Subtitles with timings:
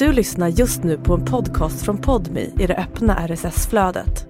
[0.00, 4.26] Du lyssnar just nu på en podcast från Podmi i det öppna RSS-flödet.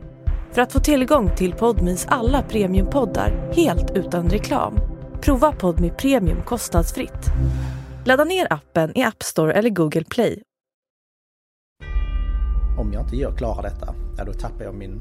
[0.53, 4.75] För att få tillgång till Podmis alla premiumpoddar helt utan reklam,
[5.21, 7.27] prova Podmi Premium kostnadsfritt.
[8.05, 10.43] Ladda ner appen i App Store eller Google Play.
[12.79, 15.01] Om jag inte gör klara detta, ja, då tappar jag min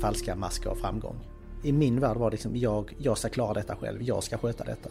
[0.00, 1.16] falska mask av framgång.
[1.62, 4.64] I min värld var det liksom, jag, jag ska klara detta själv, jag ska sköta
[4.64, 4.88] detta.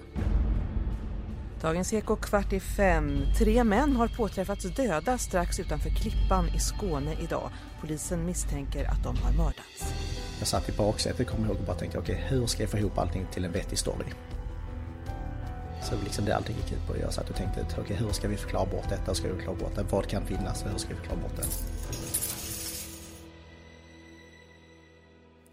[1.62, 3.26] Dagens Eko kvart i fem.
[3.38, 7.50] Tre män har påträffats döda strax utanför Klippan i Skåne idag.
[7.82, 9.94] Polisen misstänker att de har mördats.
[10.40, 12.78] Jag satt i baksätet, kommer ihåg, och bara tänkte okej, okay, hur ska jag få
[12.78, 14.06] ihop allting till en vettig story?
[15.84, 17.00] Så liksom det allting gick ut på.
[17.02, 19.04] Jag satt och tänkte, okej, okay, hur ska vi förklara bort detta?
[19.06, 19.84] Hur ska vi förklara bort det?
[19.84, 20.66] Vad kan finnas?
[20.66, 21.46] Hur ska vi förklara bort det?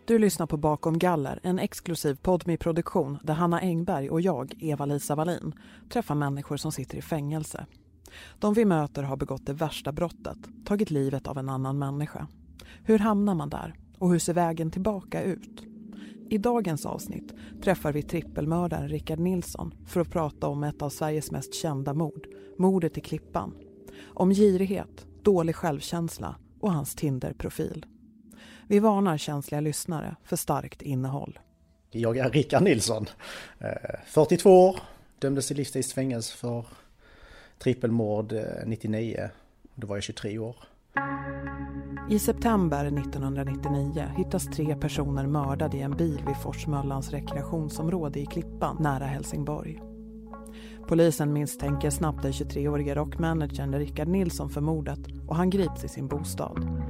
[0.06, 5.14] Du lyssnar på Bakom galler, en exklusiv podmi produktion där Hanna Engberg och jag, Eva-Lisa
[5.14, 5.54] Wallin,
[5.88, 7.66] träffar människor som sitter i fängelse.
[8.38, 12.26] De vi möter har begått det värsta brottet, tagit livet av en annan människa.
[12.82, 13.74] Hur hamnar man där?
[13.98, 15.62] Och hur ser vägen tillbaka ut?
[16.30, 21.30] I dagens avsnitt träffar vi trippelmördaren Rickard Nilsson för att prata om ett av Sveriges
[21.30, 22.26] mest kända mord,
[22.58, 23.54] mordet i Klippan.
[24.04, 27.86] Om girighet, dålig självkänsla och hans Tinder-profil.
[28.68, 31.38] Vi varnar känsliga lyssnare för starkt innehåll.
[31.90, 33.06] Jag är Rickard Nilsson,
[34.06, 34.80] 42 eh, år,
[35.18, 36.66] dömdes till livstids fängelse för
[37.58, 38.34] trippelmord
[38.66, 39.16] 99.
[39.18, 39.28] Eh,
[39.74, 40.56] Då var jag 23 år.
[42.10, 48.76] I september 1999 hittas tre personer mördade i en bil vid Forsmöllans rekreationsområde i Klippan
[48.80, 49.82] nära Helsingborg.
[50.88, 56.08] Polisen misstänker snabbt den 23-årige rockmanagern Rickard Nilsson för mordet och han grips i sin
[56.08, 56.86] bostad.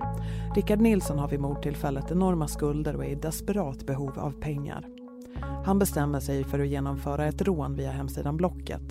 [0.55, 4.87] Rickard Nilsson har vid mordtillfället enorma skulder och är i desperat behov av pengar.
[5.65, 8.83] Han bestämmer sig för att genomföra ett rån via hemsidan Blocket.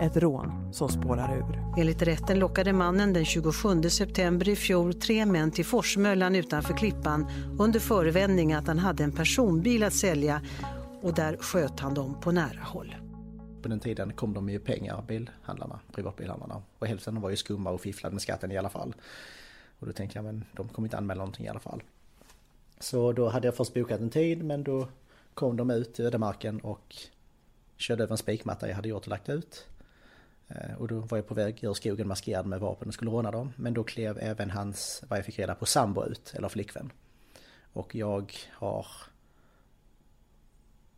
[0.00, 1.80] Ett rån som spårar ur.
[1.80, 7.26] Enligt rätten lockade mannen den 27 september i fjol tre män till Forsmöllan utanför Klippan
[7.58, 10.40] under förevändning att han hade en personbil att sälja
[11.02, 12.94] och där sköt han dem på nära håll
[13.64, 16.62] på den tiden kom de ju pengar, bilhandlarna, privatbilhandlarna.
[16.78, 18.94] Och hälften var ju skumma och fifflade med skatten i alla fall.
[19.78, 21.82] Och då tänkte jag, men de kommer inte anmäla någonting i alla fall.
[22.78, 24.88] Så då hade jag först bokat en tid, men då
[25.34, 26.96] kom de ut i ödemarken och
[27.76, 29.66] körde över en spikmatta jag hade gjort och lagt ut.
[30.48, 33.30] Eh, och då var jag på väg ur skogen maskerad med vapen och skulle råna
[33.30, 33.52] dem.
[33.56, 36.92] Men då klev även hans, vad jag fick reda på, sambo ut, eller flickvän.
[37.72, 38.86] Och jag har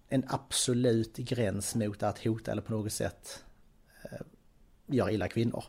[0.08, 3.44] en absolut gräns mot att hota eller på något sätt
[4.02, 4.26] eh,
[4.86, 5.64] göra illa kvinnor.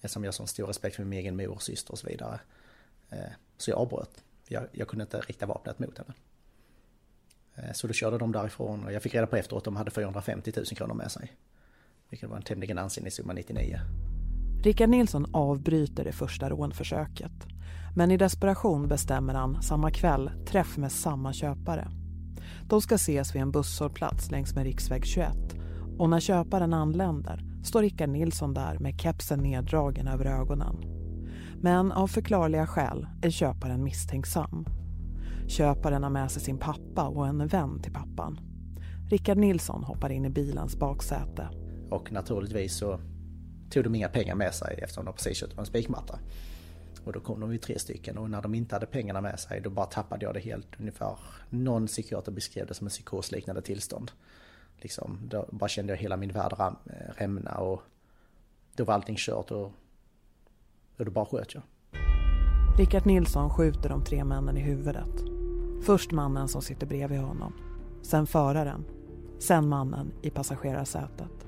[0.00, 2.40] Eftersom jag har sån stor respekt för min egen mor, och syster och så vidare.
[3.10, 3.18] Eh,
[3.56, 4.24] så jag avbröt.
[4.48, 6.14] Jag, jag kunde inte rikta vapnet mot henne.
[7.54, 9.90] Eh, så då körde de därifrån och jag fick reda på efteråt att de hade
[9.90, 11.36] 450 000 kronor med sig.
[12.08, 13.80] Vilket var en tämligen ansenlig summa 99.
[14.62, 17.32] Rickard Nilsson avbryter det första rånförsöket.
[17.96, 21.88] Men i desperation bestämmer han samma kväll träff med samma köpare.
[22.68, 25.36] De ska ses vid en busshållplats längs med riksväg 21
[25.98, 30.76] och när köparen anländer står Rickard Nilsson där med kepsen neddragen över ögonen.
[31.60, 34.66] Men av förklarliga skäl är köparen misstänksam.
[35.48, 38.40] Köparen har med sig sin pappa och en vän till pappan.
[39.10, 41.48] Rickard Nilsson hoppar in i bilens baksäte.
[41.90, 43.00] Och naturligtvis så
[43.70, 46.18] tog de inga pengar med sig eftersom de precis köpt en spikmatta.
[47.04, 49.60] Och då kom de ju tre stycken och när de inte hade pengarna med sig
[49.60, 51.18] då bara tappade jag det helt ungefär.
[51.50, 54.10] Någon psykiater beskrev det som en psykosliknande tillstånd.
[54.76, 56.72] Liksom, då bara kände jag hela min värld eh,
[57.16, 57.82] rämna och
[58.74, 59.72] då var allting kört och,
[60.96, 61.62] och då bara sköt jag.
[62.78, 65.24] Rickard Nilsson skjuter de tre männen i huvudet.
[65.82, 67.52] Först mannen som sitter bredvid honom.
[68.02, 68.84] Sen föraren.
[69.38, 71.46] Sen mannen i passagerarsätet.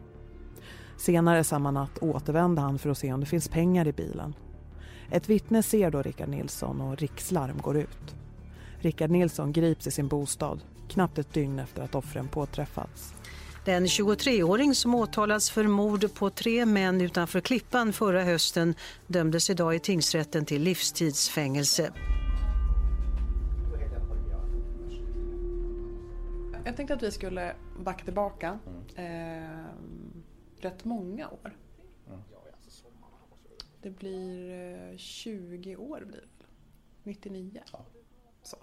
[0.97, 4.35] Senare samma natt återvänder han för att se om det finns pengar i bilen
[5.11, 8.15] ett vittne ser då Rickard Nilsson och rikslarm går ut.
[8.79, 13.15] Rickard Nilsson grips i sin bostad knappt ett dygn efter att offren påträffats.
[13.65, 18.75] Den 23-åring som åtalats för mord på tre män utanför Klippan förra hösten
[19.07, 21.93] dömdes idag i tingsrätten till livstidsfängelse.
[26.65, 27.55] Jag tänkte att vi skulle
[27.85, 28.59] backa tillbaka
[28.97, 29.05] eh,
[30.61, 31.57] rätt många år.
[33.83, 36.47] Det blir 20 eh, år blir det
[37.03, 37.63] 99.
[37.73, 37.85] Ja.
[38.43, 38.57] Så.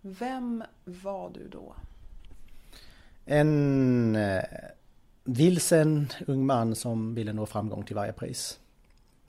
[0.00, 1.74] Vem var du då?
[3.24, 4.44] En eh,
[5.24, 8.60] vilsen ung man som ville nå framgång till varje pris.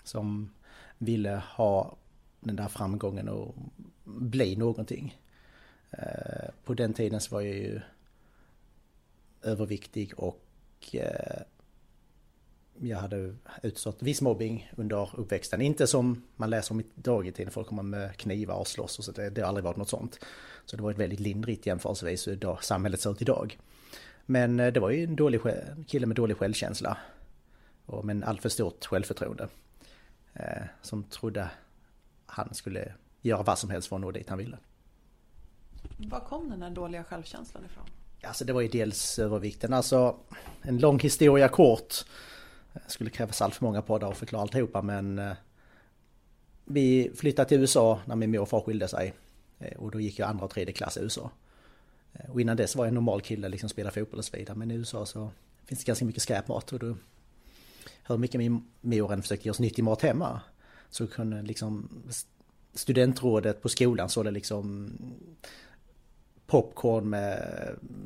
[0.03, 0.49] Som
[0.97, 1.95] ville ha
[2.39, 3.55] den där framgången och
[4.03, 5.19] bli någonting.
[5.91, 7.81] Eh, på den tiden så var jag ju
[9.41, 10.41] överviktig och
[10.93, 11.41] eh,
[12.81, 15.61] jag hade utstått viss mobbing under uppväxten.
[15.61, 19.05] Inte som man läser om idag i tiden, folk kommer med knivar och slåss och
[19.05, 19.11] så.
[19.11, 20.19] Det, det har aldrig varit något sånt.
[20.65, 23.57] Så det var ett väldigt lindrigt jämförelsevis hur samhället ser ut idag.
[24.25, 25.41] Men eh, det var ju en dålig
[25.87, 26.97] kille med dålig självkänsla.
[27.85, 29.47] Och med en alltför stort självförtroende.
[30.33, 31.49] Eh, som trodde
[32.25, 34.57] han skulle göra vad som helst för att nå dit han ville.
[35.97, 37.83] Var kom den här dåliga självkänslan ifrån?
[38.23, 40.15] Alltså det var ju dels övervikten, alltså
[40.61, 41.93] en lång historia kort.
[42.85, 45.33] Det skulle krävas allt för många poddar att förklara alltihopa men eh,
[46.65, 49.13] vi flyttade till USA när min mor och far skilde sig.
[49.59, 51.31] Eh, och då gick jag andra och tredje klass i USA.
[52.13, 54.57] Eh, och innan dess var jag en normal kille, liksom spelade fotboll och så vidare.
[54.57, 55.31] Men i USA så
[55.65, 56.73] finns det ganska mycket skräpmat.
[56.73, 56.95] Och då,
[58.07, 60.41] hur mycket min mor än försökte ge oss nyttig mat hemma.
[60.89, 61.89] Så kunde liksom
[62.73, 64.91] studentrådet på skolan så det liksom
[66.49, 67.45] popcorn med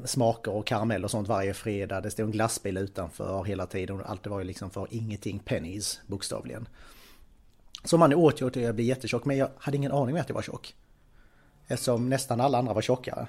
[0.05, 2.01] smaker och karamell och sånt varje fredag.
[2.01, 6.01] Det stod en glassbil utanför hela tiden allt det var ju liksom för ingenting pennies
[6.07, 6.67] bokstavligen.
[7.83, 10.29] Så man åt ju och jag blev jättetjock men jag hade ingen aning om att
[10.29, 10.75] jag var tjock.
[11.67, 13.27] Eftersom nästan alla andra var tjockare.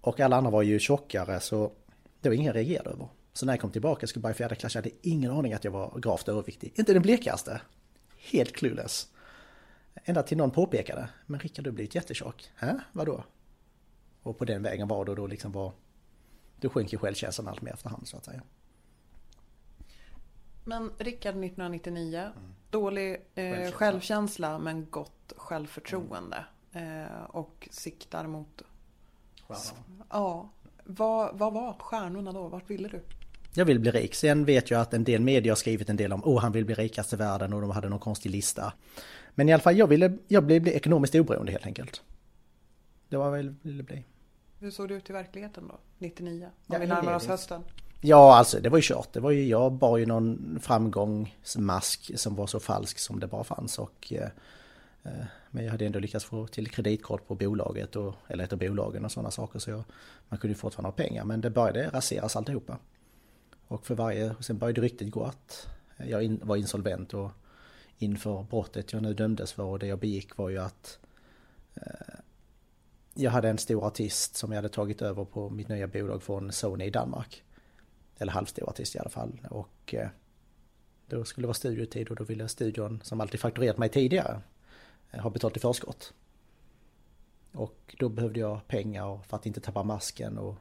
[0.00, 1.72] Och alla andra var ju tjockare så
[2.20, 3.08] det var ingen reagerade över.
[3.32, 5.64] Så när jag kom tillbaka och skulle börja fjärde klass, jag hade ingen aning att
[5.64, 6.72] jag var gravt överviktig.
[6.74, 7.60] Inte den blekaste.
[8.16, 9.08] Helt clueless.
[10.04, 12.50] Ända till någon påpekade, men Rickard du har blivit jättetjock.
[12.56, 12.80] Hä?
[12.92, 13.24] Vadå?
[14.22, 15.72] Och på den vägen var det då liksom var...
[16.60, 18.42] Då sjönk ju självkänslan allt mer efterhand så att säga.
[20.64, 22.32] Men Rickard 1999, mm.
[22.70, 23.78] dålig eh, självkänsla.
[23.78, 24.58] självkänsla.
[24.58, 26.44] men gott självförtroende.
[26.72, 27.02] Mm.
[27.02, 28.62] Eh, och siktar mot...
[29.48, 30.04] Stjärnorna.
[30.10, 30.50] Ja.
[30.84, 32.48] Vad, vad var stjärnorna då?
[32.48, 33.00] Vart ville du?
[33.54, 34.14] Jag vill bli rik.
[34.14, 36.64] Sen vet jag att en del medier har skrivit en del om åh han vill
[36.64, 38.72] bli rikast i världen och de hade någon konstig lista.
[39.34, 42.02] Men i alla fall jag ville, jag ville bli ekonomiskt oberoende helt enkelt.
[43.08, 44.04] Det var jag ville bli.
[44.58, 45.78] Hur såg det ut i verkligheten då?
[45.98, 46.46] 99?
[46.46, 47.62] Om ja, vi närmar oss hösten.
[48.00, 49.12] Ja, alltså det var ju kört.
[49.12, 53.44] Det var ju, jag bar ju någon framgångsmask som var så falsk som det bara
[53.44, 54.28] fanns och eh,
[55.02, 58.58] eh men jag hade ändå lyckats få till kreditkort på bolaget och, eller ett av
[58.58, 59.84] bolagen och sådana saker så jag,
[60.28, 62.78] man kunde ju fortfarande ha pengar men det började raseras alltihopa.
[63.68, 65.66] Och för varje, sen började ryktet gå att
[65.96, 67.30] jag in, var insolvent och
[67.98, 70.98] inför brottet jag nu dömdes för och det jag begick var ju att
[71.74, 72.14] eh,
[73.14, 76.52] jag hade en stor artist som jag hade tagit över på mitt nya bolag från
[76.52, 77.44] Sony i Danmark.
[78.18, 79.40] Eller halvstor artist i alla fall.
[79.50, 80.08] Och eh,
[81.06, 84.40] då skulle det vara studiotid och då ville studion, som alltid fakturerat mig tidigare,
[85.10, 86.14] eh, ha betalt i förskott.
[87.52, 90.54] Och då behövde jag pengar för att inte tappa masken och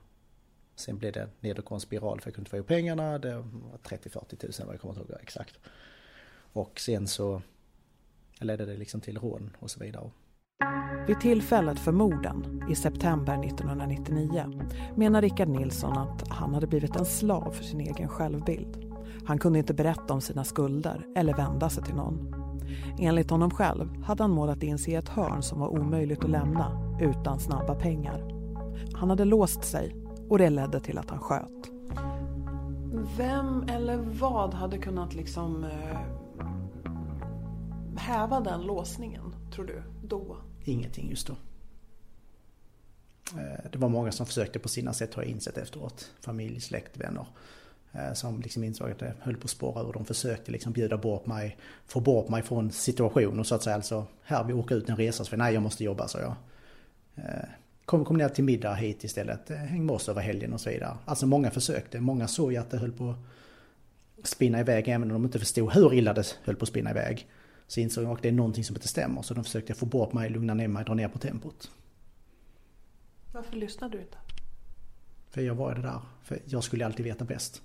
[0.76, 3.20] sen blev det nedåtgående spiral för jag kunde inte få ihop pengarna.
[3.20, 5.60] Det var 30-40 tusen vad jag kommer inte ihåg exakt.
[6.54, 7.42] Och sen så
[8.40, 10.12] ledde det liksom till rån och så vidare.
[11.08, 14.44] Vid tillfället för morden i september 1999
[14.96, 18.94] menar Rickard Nilsson att han hade blivit en slav för sin egen självbild.
[19.26, 22.36] Han kunde inte berätta om sina skulder eller vända sig till någon.
[23.00, 26.30] Enligt honom själv hade han målat in sig i ett hörn som var omöjligt att
[26.30, 28.34] lämna utan snabba pengar.
[28.94, 29.96] Han hade låst sig
[30.30, 31.72] och det ledde till att han sköt.
[33.18, 36.00] Vem eller vad hade kunnat liksom eh,
[37.98, 40.38] häva den låsningen, tror du, då?
[40.68, 41.36] Ingenting just då.
[43.40, 46.12] Eh, det var många som försökte på sina sätt, har jag insett efteråt.
[46.20, 47.26] Familj, släkt, vänner.
[47.92, 49.94] Eh, som liksom insåg att det höll på att spåra ur.
[49.94, 53.76] De försökte liksom bjuda bort mig, få bort mig från situationen så att säga.
[53.76, 56.36] Alltså, här vi åker ut en resa, så nej jag måste jobba, sa jag.
[57.16, 57.50] Eh,
[57.86, 60.98] kom, kom ner till middag hit istället, häng med oss över helgen och så vidare.
[61.06, 63.16] Alltså många försökte, många såg att det höll på
[64.22, 66.92] att spinna iväg även om de inte förstod hur illa det höll på att spinna
[66.92, 67.28] iväg.
[67.68, 70.14] Så insåg jag att det är någonting som inte stämmer så de försökte få bort
[70.14, 71.72] mig, lugna ner mig, dra ner på tempot.
[73.32, 74.18] Varför lyssnade du inte?
[75.30, 76.02] För jag var det där.
[76.24, 77.62] För jag skulle alltid veta bäst.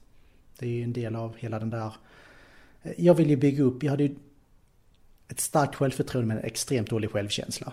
[0.58, 1.92] Det är ju en del av hela den där...
[2.96, 4.16] Jag ville ju bygga upp, jag hade ju
[5.28, 7.72] ett starkt självförtroende men en extremt dålig självkänsla.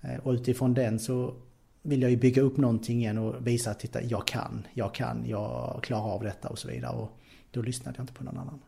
[0.00, 1.34] Eh, och utifrån den så
[1.82, 5.24] vill jag ju bygga upp någonting igen och visa att titta, jag kan, jag kan,
[5.26, 6.96] jag klarar av detta och så vidare.
[6.96, 7.18] Och
[7.50, 8.60] då lyssnade jag inte på någon annan.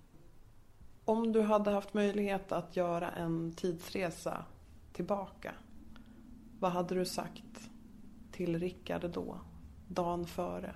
[1.05, 4.45] Om du hade haft möjlighet att göra en tidsresa
[4.93, 5.53] tillbaka.
[6.61, 7.71] Vad hade du sagt
[8.33, 9.37] till Rickard då?
[9.89, 10.75] Dagen före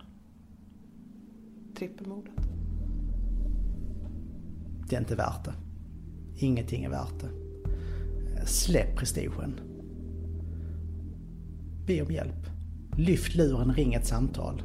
[1.77, 2.35] trippelmordet?
[4.89, 5.55] Det är inte värt det.
[6.37, 7.31] Ingenting är värt det.
[8.47, 9.61] Släpp prestigen.
[11.87, 12.47] Be om hjälp.
[12.97, 14.63] Lyft luren, ring ett samtal.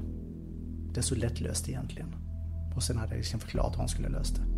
[0.94, 2.16] Det är så lättlöst egentligen.
[2.76, 4.53] Och sen hade jag liksom förklarat hur han skulle lösa det.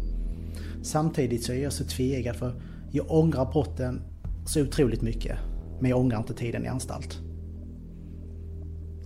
[0.83, 4.01] Samtidigt så är jag så tveeggad för jag ångrar brotten
[4.45, 5.37] så otroligt mycket.
[5.79, 7.21] Men jag ångrar inte tiden i anstalt.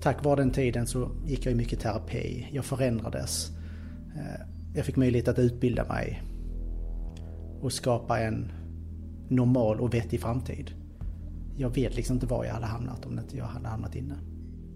[0.02, 2.48] Tack vare den tiden så gick jag i mycket terapi.
[2.52, 3.52] Jag förändrades.
[4.16, 6.24] Eh, jag fick möjlighet att utbilda mig
[7.62, 8.52] och skapa en
[9.30, 10.72] normal och vettig framtid.
[11.58, 14.16] Jag vet liksom inte var jag hade hamnat om inte jag hade hamnat inne.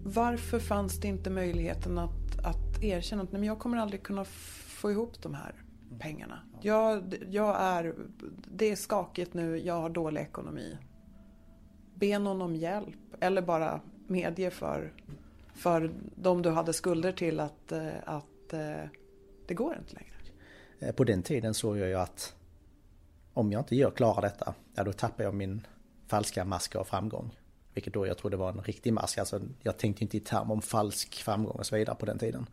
[0.04, 4.24] Varför fanns det inte möjligheten att, att erkänna att nej, men jag kommer aldrig kunna
[4.24, 5.63] få ihop de här
[5.98, 6.38] pengarna.
[6.60, 7.94] Jag, jag är,
[8.50, 10.78] det är skakigt nu, jag har dålig ekonomi.
[11.94, 14.92] Be någon om hjälp eller bara medge för,
[15.54, 18.88] för de du hade skulder till att, eh, att eh,
[19.46, 20.14] det går inte längre.
[20.78, 22.34] Eh, på den tiden såg jag ju att
[23.32, 25.66] om jag inte gör klara detta, ja då tappar jag min
[26.06, 27.30] falska mask av framgång.
[27.74, 29.18] Vilket då jag trodde var en riktig mask.
[29.18, 32.46] Alltså jag tänkte inte i termer om falsk framgång och så vidare på den tiden.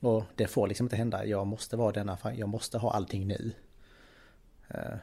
[0.00, 1.24] Och det får liksom inte hända.
[1.24, 3.52] Jag måste vara denna, jag måste ha allting nu.
[4.68, 4.96] Eh.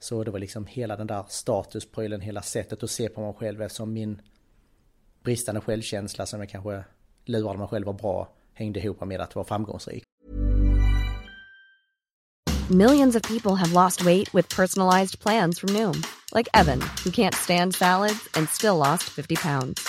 [0.00, 3.62] Så det var liksom hela den där statusprylen, hela sättet att se på mig själv
[3.62, 4.22] eftersom min
[5.22, 6.84] bristande självkänsla som jag kanske
[7.24, 10.04] lurade mig själv var bra hängde ihop med att vara framgångsrik.
[12.70, 16.02] Millions of people have lost weight with personalized plans from Noom.
[16.34, 19.88] Like Evan, who can't stand salads and still lost 50 pounds.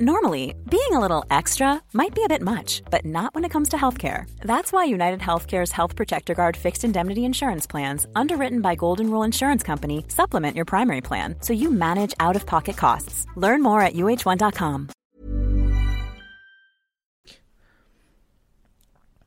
[0.00, 3.70] Normally, being a little extra might be a bit much, but not when it comes
[3.70, 4.28] to healthcare.
[4.40, 9.24] That's why United Healthcare's Health Protector Guard fixed indemnity insurance plans, underwritten by Golden Rule
[9.24, 13.26] Insurance Company, supplement your primary plan so you manage out of pocket costs.
[13.36, 14.88] Learn more at uh1.com.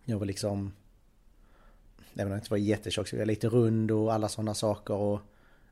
[0.05, 0.71] Jag var liksom,
[2.13, 4.93] även om jag inte var jättetjock så var jag lite rund och alla sådana saker
[4.93, 5.19] och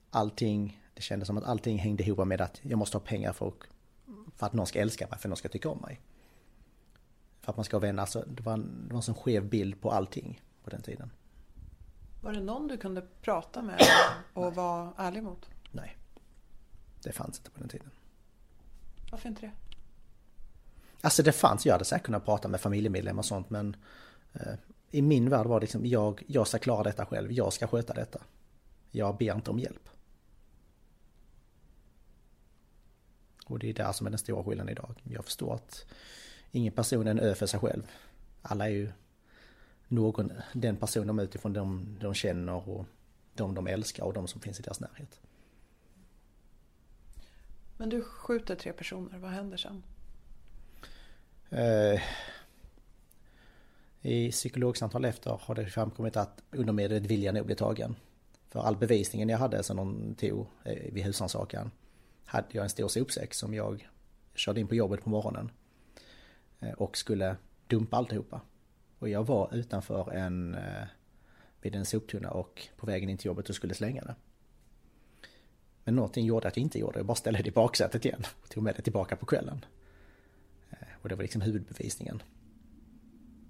[0.10, 3.48] allting, det kändes som att allting hängde ihop med att jag måste ha pengar för
[3.48, 3.77] att
[4.38, 6.02] för att någon ska älska mig, för att någon ska tycka om mig.
[7.42, 8.02] För att man ska vänner.
[8.02, 11.12] Alltså, det, var en, det var en sån skev bild på allting på den tiden.
[12.22, 13.82] Var det någon du kunde prata med
[14.34, 15.50] och vara ärlig mot?
[15.72, 15.98] Nej.
[17.04, 17.90] Det fanns inte på den tiden.
[19.12, 19.52] Varför inte det?
[21.02, 23.76] Alltså det fanns, jag hade säkert kunnat prata med familjemedlemmar och sånt men
[24.34, 24.54] eh,
[24.92, 27.94] i min värld var det liksom jag, jag ska klara detta själv, jag ska sköta
[27.94, 28.20] detta.
[28.92, 29.90] Jag ber inte om hjälp.
[33.52, 35.02] Och det är det som är den stora skillnaden idag.
[35.04, 35.86] Jag förstår att
[36.52, 37.92] ingen person är en ö för sig själv.
[38.42, 38.92] Alla är ju
[39.88, 42.86] någon, den personen utifrån de de känner och
[43.34, 45.20] de de älskar och de som finns i deras närhet.
[47.78, 49.84] Men du skjuter tre personer, vad händer sen?
[51.50, 52.02] Eh,
[54.02, 57.96] I psykologsamtal efter har det framkommit att undermedlet vill jag nog bli tagen.
[58.50, 61.72] För all bevisningen jag hade som de tog eh, vid husrannsakan
[62.28, 63.90] hade jag en stor sopsäck som jag
[64.36, 65.52] körde in på jobbet på morgonen.
[66.60, 67.36] Eh, och skulle
[67.68, 68.42] dumpa alltihopa.
[69.00, 70.88] Och jag var utanför en eh,
[71.62, 74.16] vid en soptunna och på vägen in till jobbet och skulle slänga det.
[75.84, 77.00] Men någonting gjorde att jag inte gjorde det.
[77.00, 79.66] Jag bara ställde det i baksätet igen och tog med det tillbaka på kvällen.
[80.70, 82.24] Eh, och det var liksom huvudbevisningen.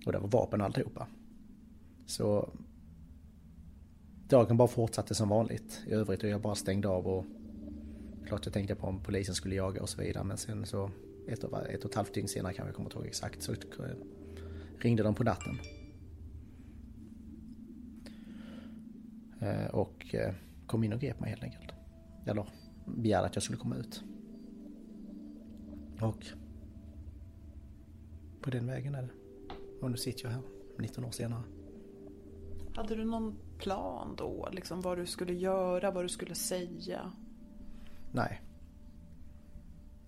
[0.05, 1.07] Och det var vapen alltihopa.
[2.05, 2.50] Så
[4.27, 7.25] dagen bara fortsatte som vanligt i övrigt och jag bara stängde av och
[8.27, 10.91] Klart jag tänkte på om polisen skulle jaga och så vidare men sen så
[11.27, 13.55] ett och, ett och ett halvt dygn senare kan jag komma ihåg exakt så
[14.77, 15.60] ringde de på natten.
[19.39, 20.34] Eh, och eh,
[20.65, 21.72] kom in och grep mig helt enkelt.
[22.25, 22.46] Eller
[22.86, 24.03] begärde att jag skulle komma ut.
[26.01, 26.25] Och
[28.41, 29.10] på den vägen är det.
[29.81, 30.41] Och nu sitter jag här
[30.79, 31.43] 19 år senare.
[32.75, 34.50] Hade du någon plan då?
[34.51, 37.12] Liksom vad du skulle göra, vad du skulle säga?
[38.12, 38.42] Nej.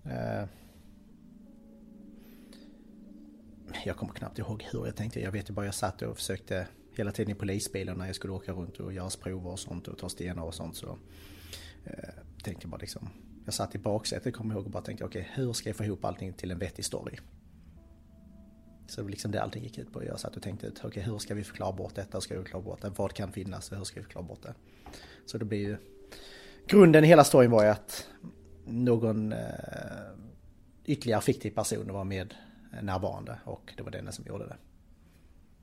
[0.04, 0.48] Eh,
[3.84, 5.20] jag kommer knappt ihåg hur jag tänkte.
[5.20, 6.66] Jag vet ju bara jag satt och försökte
[6.96, 9.98] hela tiden i polisbilen när jag skulle åka runt och göra prover och sånt och
[9.98, 10.98] ta stenar och sånt så
[11.84, 12.08] eh,
[12.42, 13.08] tänkte jag bara liksom.
[13.44, 15.76] Jag satt i baksätet kommer jag ihåg och bara tänkte okej okay, hur ska jag
[15.76, 17.16] få ihop allting till en vettig story?
[18.86, 20.04] Så det var liksom det allting gick ut på.
[20.04, 22.16] Jag satt och tänkte ut okej okay, hur ska vi förklara bort detta?
[22.16, 22.88] Hur ska vi förklara bort det?
[22.88, 23.72] Vad kan finnas?
[23.72, 24.54] Hur ska vi förklara bort det?
[25.26, 25.76] Så det blir ju
[26.70, 28.08] grunden i hela storyn var ju att
[28.64, 29.38] någon eh,
[30.84, 32.34] ytterligare fiktiv person var med
[32.82, 34.56] närvarande och det var den som gjorde det.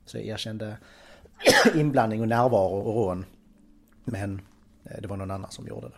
[0.04, 0.78] Så jag erkände
[1.74, 3.24] inblandning och närvaro och rån.
[4.04, 4.40] Men
[4.84, 5.94] eh, det var någon annan som gjorde det.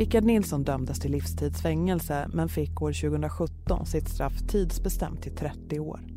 [0.00, 6.15] Rickard Nilsson dömdes till livstidsfängelse men fick år 2017 sitt straff tidsbestämt till 30 år.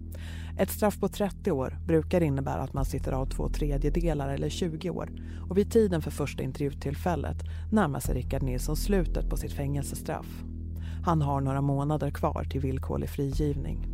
[0.60, 4.90] Ett straff på 30 år brukar innebära att man sitter av två tredjedelar eller 20
[4.90, 5.10] år
[5.50, 7.38] och vid tiden för första intervjutillfället
[7.72, 10.44] närmar sig Rickard Nilsson slutet på sitt fängelsestraff.
[11.06, 13.88] Han har några månader kvar till villkorlig frigivning.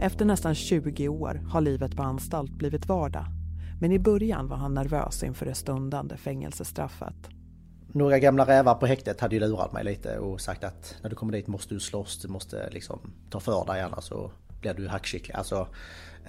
[0.00, 3.26] Efter nästan 20 år har livet på anstalt blivit vardag.
[3.80, 7.28] Men i början var han nervös inför det stundande fängelsestraffet.
[7.92, 11.16] Några gamla rävar på häktet hade ju lurat mig lite och sagt att när du
[11.16, 12.98] kommer dit måste du slåss, du måste liksom
[13.30, 14.30] ta för dig annars så
[14.72, 15.36] blir du hackkyckling.
[15.36, 15.68] Alltså,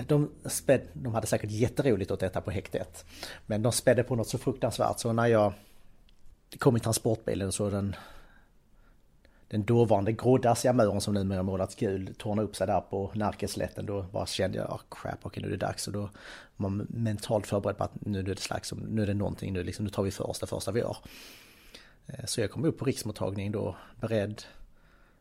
[0.08, 3.06] de, späd, de hade säkert jätteroligt åt detta på häktet.
[3.46, 5.54] Men de spädde på något så fruktansvärt så när jag
[6.60, 7.96] kom i transportbilen så den
[9.48, 13.86] den dåvarande grådassiga muren som numera målats gul tornade upp sig där på Närkeslätten.
[13.86, 15.88] Då bara kände jag, oh, crap, okej nu är det dags.
[15.88, 16.10] Och då
[16.56, 19.63] var man mentalt förberedd på att nu är det slags, nu är det någonting, nu,
[19.63, 20.98] liksom, nu tar vi för oss det första vi gör.
[22.08, 24.44] Eh, så jag kom upp på riksmottagningen då, beredd.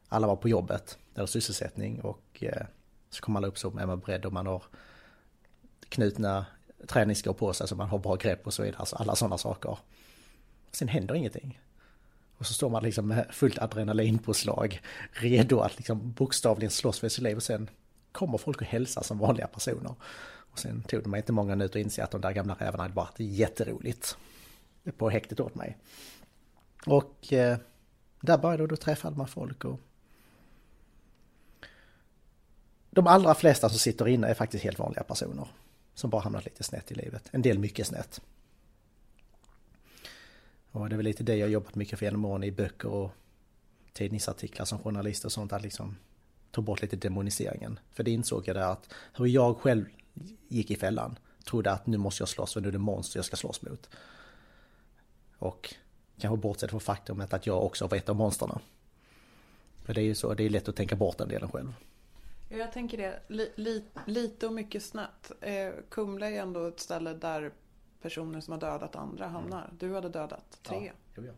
[0.09, 2.66] Alla var på jobbet, eller sysselsättning och eh,
[3.14, 4.62] så kommer alla upp så är man beredd och man har
[5.88, 6.47] knutna
[6.87, 8.78] träningsskor på sig så man har bra grepp och så vidare.
[8.78, 9.78] Alltså alla sådana saker.
[10.73, 11.61] Sen händer ingenting.
[12.37, 14.80] Och så står man liksom med fullt adrenalinpåslag,
[15.12, 17.71] redo att liksom bokstavligen slåss för sitt liv och sen
[18.12, 19.94] kommer folk och hälsar som vanliga personer.
[20.54, 22.83] Och sen tog det mig inte många minuter att inse att de där gamla rävarna
[22.83, 24.16] hade bara jätteroligt
[24.97, 25.76] på häktet åt mig.
[26.87, 27.59] Och eh,
[28.21, 29.80] där började då träffade man folk och
[32.94, 35.48] de allra flesta som sitter inne är faktiskt helt vanliga personer
[35.94, 37.28] som bara hamnat lite snett i livet.
[37.32, 38.20] En del mycket snett.
[40.70, 43.10] Och det är väl lite det jag jobbat mycket för genom åren i böcker och
[43.92, 45.52] tidningsartiklar som journalist och sånt.
[45.52, 45.96] Att liksom
[46.50, 47.78] ta bort lite demoniseringen.
[47.92, 49.84] För det insåg jag där att hur jag själv
[50.48, 51.18] gick i fällan.
[51.44, 53.88] Trodde att nu måste jag slåss för nu är det monster jag ska slåss mot.
[55.38, 55.74] Och
[56.18, 58.60] kanske bortsett från faktumet att jag också var ett av monsterna.
[59.84, 61.72] För det är ju så, det är lätt att tänka bort den delen själv.
[62.58, 65.32] Jag tänker det, li, li, lite och mycket snett.
[65.40, 67.52] Eh, Kumla är ändå ett ställe där
[68.02, 69.64] personer som har dödat andra hamnar.
[69.64, 69.76] Mm.
[69.78, 70.92] Du hade dödat tre.
[71.14, 71.32] Ja, ja.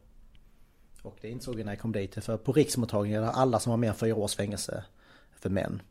[1.02, 2.24] Och det insåg jag när jag kom dit.
[2.24, 4.84] För på riksmottagningen där alla som har mer än fyra års fängelse
[5.30, 5.82] för män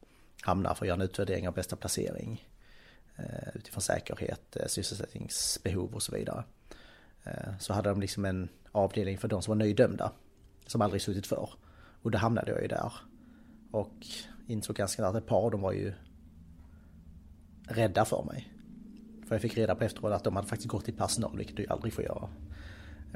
[0.42, 2.48] hamnar för att göra en utvärdering av bästa placering.
[3.16, 6.44] Eh, utifrån säkerhet, eh, sysselsättningsbehov och så vidare.
[7.24, 10.12] Eh, så hade de liksom en avdelning för de som var nöjdömda.
[10.66, 11.50] Som aldrig suttit för.
[12.02, 12.94] Och då hamnade jag ju där.
[13.72, 14.06] Och
[14.48, 15.94] insåg ganska snart att ett par av dem var ju
[17.68, 18.52] rädda för mig.
[19.28, 21.66] För jag fick reda på efteråt att de hade faktiskt gått till personal, vilket du
[21.70, 22.30] aldrig får göra.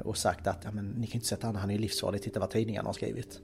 [0.04, 2.50] Och sagt att ja, men, ni kan inte sätta honom, han är livsfarlig, titta vad
[2.50, 3.40] tidningarna har skrivit.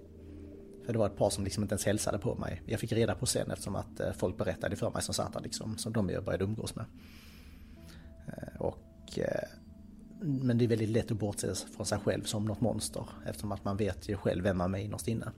[0.84, 2.62] För det var ett par som liksom inte ens hälsade på mig.
[2.66, 5.40] Jag fick reda på sen eftersom att eh, folk berättade för mig som satt där
[5.40, 6.84] liksom, som de började umgås med.
[8.26, 9.48] Eh, och, eh,
[10.20, 13.64] men det är väldigt lätt att bortse från sig själv som något monster eftersom att
[13.64, 15.32] man vet ju själv vem man är innerst inne.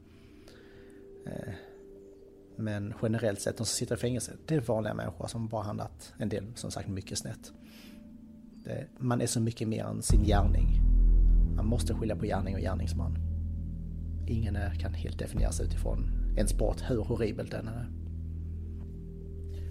[2.61, 6.15] Men generellt sett, de som sitter i fängelse, det är vanliga människor som bara handlat
[6.19, 7.53] en del, som sagt, mycket snett.
[8.65, 10.81] Det, man är så mycket mer än sin gärning.
[11.57, 13.17] Man måste skilja på gärning och gärningsman.
[14.27, 17.89] Ingen är, kan helt definieras utifrån ens brott, hur horribel den är.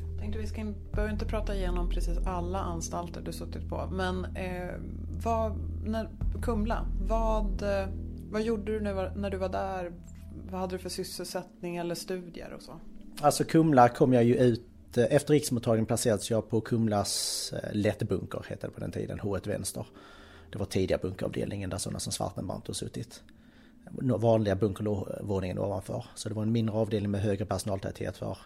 [0.10, 4.26] Jag tänkte vi ska, behöver inte prata igenom precis alla anstalter du suttit på, men
[4.26, 4.74] eh,
[5.24, 6.10] vad, när,
[6.42, 7.88] Kumla, vad, eh,
[8.32, 9.94] vad gjorde du när, när du var där?
[10.52, 12.80] Vad hade du för sysselsättning eller studier och så?
[13.22, 18.46] Alltså Kumla kom jag ju ut, eh, efter riksmottagningen placerades jag på Kumlas eh, lättbunker,
[18.50, 19.86] hette det på den tiden, H1 Vänster.
[20.52, 23.24] Det var tidiga bunkeravdelningen där sådana som Svartenbrandt har suttit.
[24.02, 26.06] Vanliga bunkervåningen ovanför.
[26.16, 28.38] Så det var en mindre avdelning med högre personaltäthet för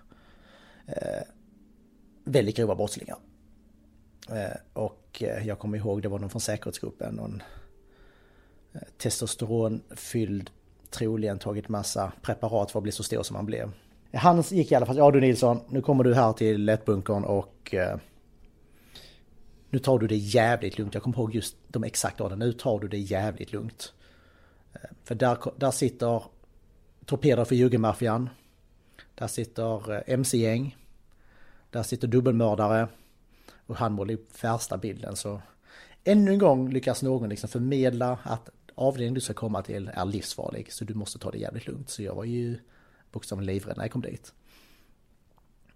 [0.86, 1.24] eh,
[2.24, 3.18] väldigt grova brottslingar.
[4.30, 7.44] Eh, och eh, jag kommer ihåg det var någon från säkerhetsgruppen, någon
[8.98, 10.52] testosteronfylld
[10.92, 13.72] troligen tagit massa preparat för att bli så stor som han blev.
[14.14, 17.74] Han gick i alla fall, ja du Nilsson, nu kommer du här till lättbunkern och
[17.74, 17.98] eh,
[19.70, 20.94] nu tar du det jävligt lugnt.
[20.94, 22.40] Jag kommer ihåg just de exakta orden.
[22.40, 23.94] Nu tar du det jävligt lugnt.
[24.74, 26.24] Eh, för där, där sitter
[27.06, 28.30] torpeder för juggemaffian,
[29.16, 30.78] Där sitter eh, mc-gäng.
[31.70, 32.88] Där sitter dubbelmördare.
[33.66, 35.42] Och han målar upp värsta bilden så
[36.04, 40.72] ännu en gång lyckas någon liksom förmedla att avdelningen du ska komma till är livsfarlig
[40.72, 41.90] så du måste ta det jävligt lugnt.
[41.90, 42.60] Så jag var ju
[43.12, 44.34] bokstavligen livrädd när jag kom dit.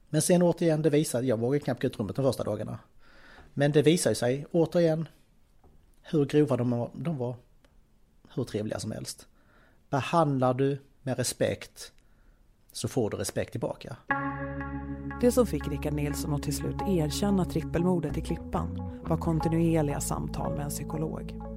[0.10, 2.79] Men sen återigen, det visade, jag vågade knappt gå ut rummet de första dagarna.
[3.53, 5.08] Men det visade sig återigen
[6.01, 7.36] hur grova de var, de var
[8.34, 9.27] hur trevliga som helst.
[9.89, 11.91] Behandlar du med respekt
[12.71, 13.97] så får du respekt tillbaka.
[15.21, 20.55] Det som fick Rickard Nilsson att till slut erkänna trippelmordet i Klippan var kontinuerliga samtal
[20.55, 21.54] med en psykolog.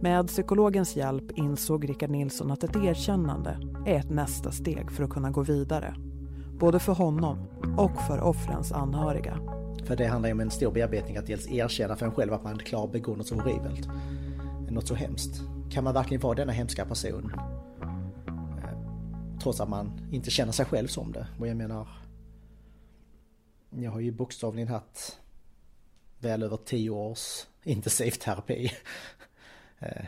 [0.00, 5.10] Med psykologens hjälp insåg Rickard Nilsson att ett erkännande är ett nästa steg för att
[5.10, 5.94] kunna gå vidare.
[6.58, 7.46] både för honom
[7.78, 9.38] och för offrens anhöriga.
[9.84, 12.44] För det handlar ju om en stor bearbetning att dels erkänna för en själv att
[12.44, 13.88] man klarar att begå något så horribelt.
[14.70, 15.40] Något så hemskt.
[15.70, 17.32] Kan man verkligen vara denna hemska person?
[17.82, 21.26] Eh, trots att man inte känner sig själv som det.
[21.38, 21.88] Och jag menar...
[23.70, 25.18] Jag har ju bokstavligen haft
[26.18, 28.70] väl över tio års intensiv terapi.
[29.78, 30.04] Eh,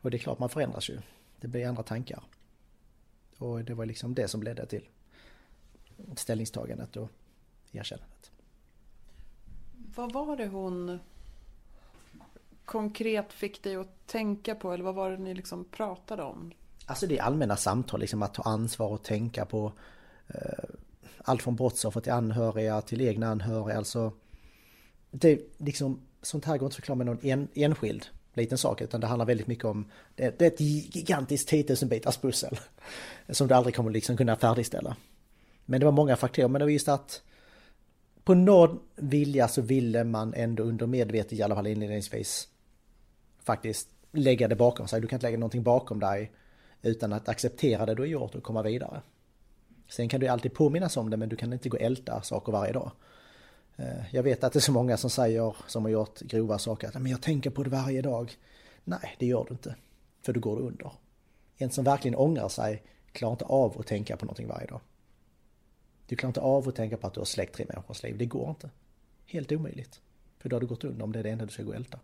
[0.00, 0.98] och det är klart man förändras ju.
[1.40, 2.22] Det blir andra tankar.
[3.38, 4.88] Och det var liksom det som ledde till
[6.16, 7.10] ställningstagandet och
[7.72, 8.30] erkännandet.
[9.94, 10.98] Vad var det hon
[12.64, 16.52] konkret fick dig att tänka på eller vad var det ni liksom pratade om?
[16.86, 19.72] Alltså det är allmänna samtal, liksom att ta ansvar och tänka på
[20.28, 20.64] eh,
[21.18, 23.78] allt från brottsoffer till anhöriga till egna anhöriga.
[23.78, 24.12] Alltså
[25.10, 29.00] det liksom, sånt här går inte att förklara med någon en, enskild liten sak utan
[29.00, 32.58] det handlar väldigt mycket om det, det är ett gigantiskt 10 000 bitars pussel
[33.28, 34.96] som du aldrig kommer liksom kunna färdigställa.
[35.64, 37.22] Men det var många faktorer, men det var just att
[38.24, 42.48] på någon vilja så ville man ändå under medvetet i alla fall inledningsvis
[43.42, 45.00] faktiskt lägga det bakom sig.
[45.00, 46.32] Du kan inte lägga någonting bakom dig
[46.82, 49.02] utan att acceptera det du har gjort och komma vidare.
[49.88, 52.52] Sen kan du alltid påminnas om det men du kan inte gå och älta saker
[52.52, 52.90] varje dag.
[53.76, 56.88] Eh, jag vet att det är så många som säger, som har gjort grova saker,
[56.88, 58.36] att men jag tänker på det varje dag.
[58.84, 59.76] Nej, det gör du inte.
[60.22, 60.92] För du går under.
[61.56, 64.80] En som verkligen ångrar sig klarar inte av att tänka på någonting varje dag.
[66.06, 68.18] Du klarar inte av att tänka på att du har släckt tre människors liv.
[68.18, 68.70] Det går inte.
[69.26, 70.00] Helt omöjligt.
[70.38, 71.76] För då har du gått under om det är det enda du ska gå och
[71.76, 72.00] älta.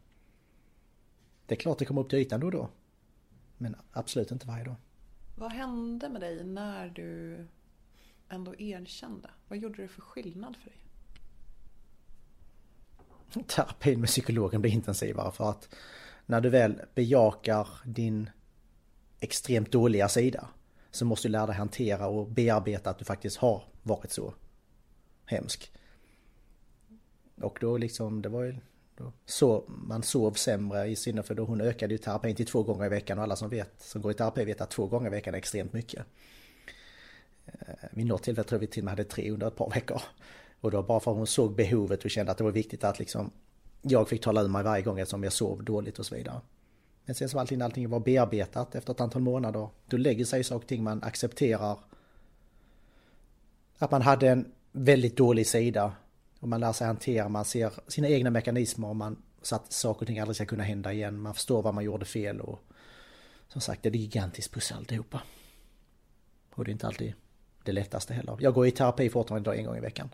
[1.46, 2.68] Det är klart det kommer upp till ytan då och då.
[3.58, 4.76] Men absolut inte varje dag.
[5.37, 7.46] Vad hände med dig när du
[8.28, 9.30] ändå erkände?
[9.48, 10.78] Vad gjorde det för skillnad för dig?
[13.47, 15.75] Terapin med psykologen blir intensivare för att
[16.27, 18.31] när du väl bejakar din
[19.21, 20.49] extremt dåliga sida
[20.90, 24.35] så måste du lära dig hantera och bearbeta att du faktiskt har varit så
[25.27, 25.73] hemsk.
[27.40, 28.57] Och då liksom, det var ju
[28.97, 32.62] då så man sov sämre i synnerhet för då hon ökade ju terapin till två
[32.62, 35.07] gånger i veckan och alla som vet, som går i terapi vet att två gånger
[35.07, 36.07] i veckan är extremt mycket.
[37.47, 40.03] Eh, vid något tillfälle tror vi till och med hade tre under ett par veckor.
[40.62, 42.85] Och det var bara för att hon såg behovet och kände att det var viktigt
[42.85, 43.31] att liksom
[43.83, 46.40] jag fick tala ur mig varje gång eftersom jag sov dåligt och så vidare.
[47.05, 50.64] Men sen så allting, allting var bearbetat efter ett antal månader, då lägger sig saker
[50.64, 51.79] och ting man accepterar
[53.79, 55.92] att man hade en väldigt dålig sida
[56.40, 60.01] och man lär sig hantera, man ser sina egna mekanismer och man så att saker
[60.01, 61.18] och ting aldrig ska kunna hända igen.
[61.20, 62.59] Man förstår vad man gjorde fel och
[63.48, 65.22] som sagt det är gigantiskt pussel alltihopa.
[66.55, 67.12] Och det är inte alltid
[67.64, 68.37] det lättaste heller.
[68.40, 70.09] Jag går i terapi fortfarande en gång i veckan.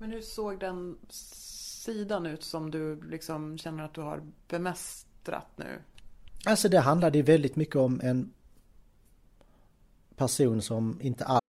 [0.00, 5.78] Men hur såg den sidan ut som du liksom känner att du har bemästrat nu?
[6.44, 8.32] Alltså det handlade ju väldigt mycket om en
[10.16, 11.40] person som inte alls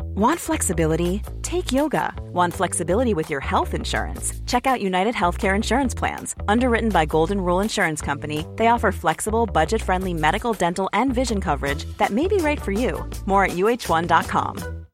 [0.00, 1.22] Want flexibility?
[1.42, 2.12] Take yoga.
[2.32, 4.34] Want flexibility with your health insurance?
[4.46, 6.34] Check out United Healthcare Insurance Plans.
[6.48, 11.40] Underwritten by Golden Rule Insurance Company, they offer flexible, budget friendly medical, dental, and vision
[11.40, 13.08] coverage that may be right for you.
[13.26, 14.87] More at uh1.com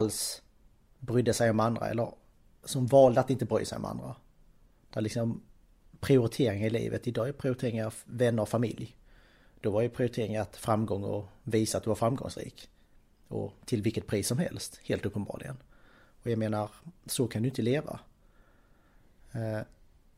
[0.00, 0.42] alls
[0.98, 2.12] brydde sig om andra eller
[2.64, 4.16] som valde att inte bry sig om andra.
[4.90, 5.42] Där liksom
[6.00, 7.06] prioriteringar i livet.
[7.06, 8.96] Idag är prioriteringar vänner och familj.
[9.60, 12.68] Då var ju prioriteringen att framgång och visa att du var framgångsrik.
[13.28, 15.56] Och till vilket pris som helst, helt uppenbarligen.
[16.22, 16.70] Och jag menar,
[17.06, 18.00] så kan du inte leva.
[19.32, 19.60] Eh,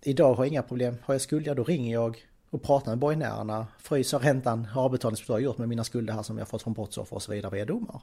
[0.01, 0.97] idag har jag inga problem.
[1.03, 3.66] Har jag skulder då ringer jag och pratar med borgenärerna.
[3.79, 7.23] Fryser räntan, har avbetalningsförslag gjort med mina skulder här som jag fått från brottsoffer och
[7.23, 8.03] så vidare via domar.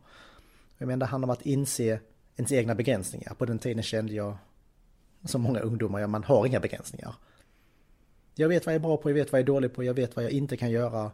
[0.79, 1.99] Jag menar, det handlar om att inse
[2.35, 3.33] ens egna begränsningar.
[3.33, 4.37] På den tiden kände jag,
[5.25, 7.15] som många ungdomar, man har inga begränsningar.
[8.35, 9.93] Jag vet vad jag är bra på, jag vet vad jag är dålig på, jag
[9.93, 11.11] vet vad jag inte kan göra.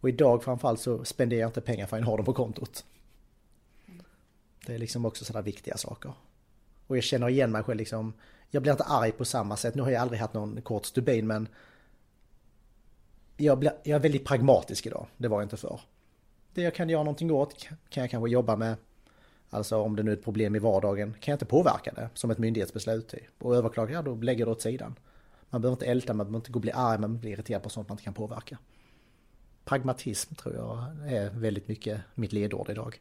[0.00, 2.84] Och idag framförallt så spenderar jag inte pengar förrän jag har dem på kontot.
[4.66, 6.12] Det är liksom också sådana viktiga saker.
[6.86, 8.12] Och jag känner igen mig själv liksom.
[8.50, 9.74] Jag blir inte arg på samma sätt.
[9.74, 11.48] Nu har jag aldrig haft någon kort stubin men
[13.36, 15.06] jag, blir, jag är väldigt pragmatisk idag.
[15.16, 15.80] Det var jag inte förr.
[16.54, 18.76] Det jag kan göra någonting åt kan jag kanske jobba med.
[19.50, 22.30] Alltså om det nu är ett problem i vardagen kan jag inte påverka det som
[22.30, 23.14] ett myndighetsbeslut.
[23.38, 24.94] Och överklagar jag då lägger det åt sidan.
[25.50, 27.68] Man behöver inte älta, man behöver inte gå och bli arg, man blir irriterad på
[27.68, 28.58] sånt man inte kan påverka.
[29.64, 33.00] Pragmatism tror jag är väldigt mycket mitt ledord idag.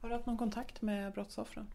[0.00, 1.66] Har du haft någon kontakt med brottsoffren?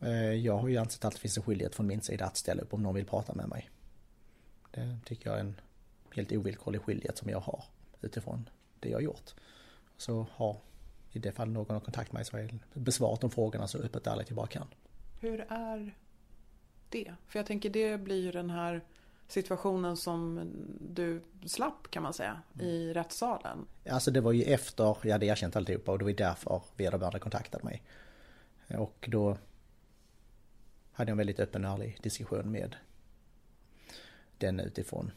[0.00, 2.62] Eh, jag har ju ansett att det finns en skyldighet från min sida att ställa
[2.62, 3.70] upp om någon vill prata med mig.
[4.70, 5.60] Det tycker jag är en
[6.14, 7.64] helt ovillkorlig skyldighet som jag har
[8.00, 8.48] utifrån
[8.80, 9.34] det jag har gjort.
[9.96, 10.56] Så har
[11.12, 13.78] i det fall någon har kontakt med mig så har jag besvarat de frågorna så
[13.78, 14.66] öppet och ärligt jag bara kan.
[15.20, 15.94] Hur är
[16.88, 17.14] det?
[17.26, 18.84] För jag tänker det blir ju den här
[19.28, 23.66] situationen som du slapp kan man säga i rättssalen?
[23.90, 27.64] Alltså det var ju efter jag hade erkänt alltihopa och det var därför vederbörande kontaktade
[27.64, 27.82] mig.
[28.78, 29.36] Och då
[30.92, 32.76] hade jag en väldigt öppen och ärlig diskussion med
[34.38, 35.10] den utifrån.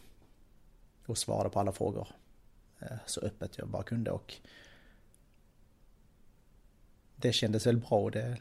[1.05, 2.07] Och svarade på alla frågor
[2.81, 4.35] Eh, så öppet jag bara kunde och
[7.15, 8.09] det kändes väl bra.
[8.09, 8.37] Det,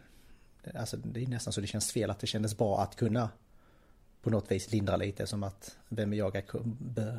[0.75, 3.31] alltså det är nästan så det känns fel att det kändes bra att kunna
[4.23, 6.45] på något vis lindra lite som att vem är jag att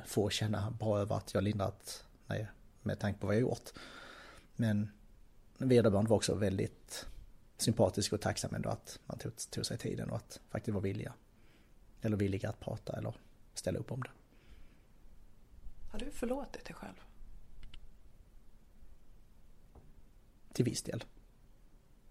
[0.05, 2.47] få känna bra över att jag lindrat nej,
[2.81, 3.69] med tanke på vad jag gjort.
[4.55, 4.89] Men
[5.57, 7.07] vederbörande var också väldigt
[7.57, 11.13] sympatisk och tacksam ändå att man tog, tog sig tiden och att faktiskt var villiga.
[12.01, 13.15] Eller villiga att prata eller
[13.53, 14.09] ställa upp om det.
[15.91, 17.01] Har du förlåtit dig själv?
[20.53, 21.03] Till viss del.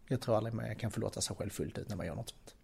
[0.08, 2.54] Jag tror aldrig man kan förlåta sig själv fullt ut när man gör något sånt.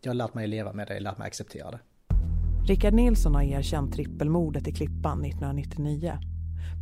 [0.00, 1.80] Jag har lärt mig leva med det, lärt mig acceptera det.
[2.66, 6.18] Rickard Nilsson har erkänt trippelmordet i Klippan 1999.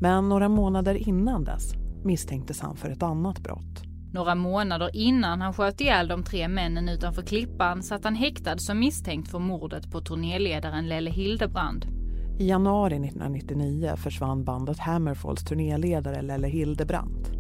[0.01, 3.83] Men några månader innan dess misstänktes han för ett annat brott.
[4.13, 8.79] Några månader innan han sköt ihjäl de tre männen utanför Klippan satt han häktad som
[8.79, 12.00] misstänkt för mordet på turnéledaren Lelle Hildebrand.
[12.41, 17.31] I januari 1999 försvann bandet Hammerfalls turnéledare Lelle Hildebrandt.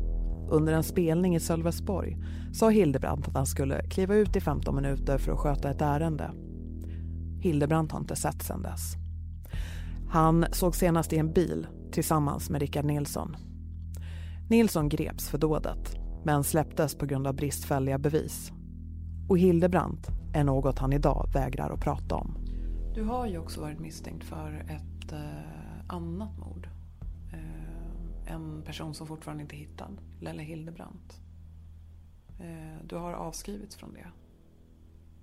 [0.51, 2.19] Under en spelning i Sölvesborg
[2.53, 6.31] sa Hildebrandt att han skulle kliva ut i 15 minuter för att sköta ett ärende.
[7.41, 8.95] Hildebrandt har inte sett sedan dess.
[10.09, 13.37] Han såg senast i en bil tillsammans med Rickard Nilsson.
[14.51, 18.53] Nilsson greps för dådet men släpptes på grund av bristfälliga bevis.
[19.29, 22.41] Och Hildebrandt är något han idag vägrar att prata om.
[22.95, 26.69] Du har ju också varit misstänkt för ett eh, annat mord.
[27.33, 31.21] Eh, en person som fortfarande inte är hittad, Lelle Hildebrandt.
[32.41, 34.07] Eh, du har avskrivits från det.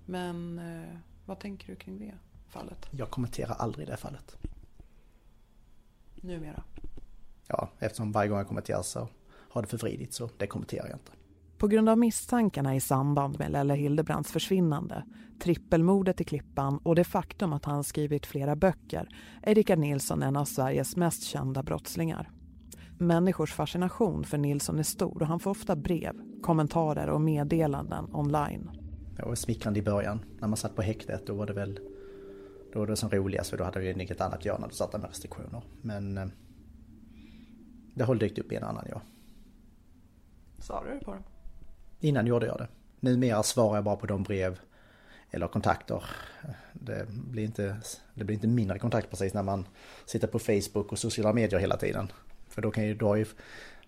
[0.06, 0.60] Men
[1.26, 2.14] vad tänker du kring det
[2.48, 2.88] fallet?
[2.90, 4.36] Jag kommenterar aldrig det fallet.
[6.14, 6.62] Numera?
[7.46, 11.12] Ja, eftersom varje gång jag kommenterar så har det förvridits så det kommenterar jag inte.
[11.58, 15.04] På grund av misstankarna i samband med Lelle Hildebrands försvinnande,
[15.40, 19.08] trippelmordet i Klippan och det faktum att han skrivit flera böcker
[19.42, 22.30] är Rickard Nilsson en av Sveriges mest kända brottslingar.
[22.98, 28.70] Människors fascination för Nilsson är stor och han får ofta brev, kommentarer och meddelanden online.
[29.16, 30.20] Det var smickrande i början.
[30.40, 31.80] När man satt på häktet då var det väl
[32.72, 34.74] då var det som roligast för då hade vi inget annat att göra när du
[34.74, 35.62] satt med restriktioner.
[35.82, 36.26] Men eh,
[37.94, 39.02] det har dykt upp en annan ja.
[40.58, 41.22] Svarade du på dem?
[42.00, 42.68] Innan gjorde jag det.
[43.00, 44.58] Numera svarar jag bara på de brev
[45.30, 46.04] eller kontakter.
[46.72, 47.76] Det blir inte,
[48.14, 49.66] det blir inte mindre kontakt precis när man
[50.06, 52.12] sitter på Facebook och sociala medier hela tiden.
[52.48, 53.24] För då kan ju då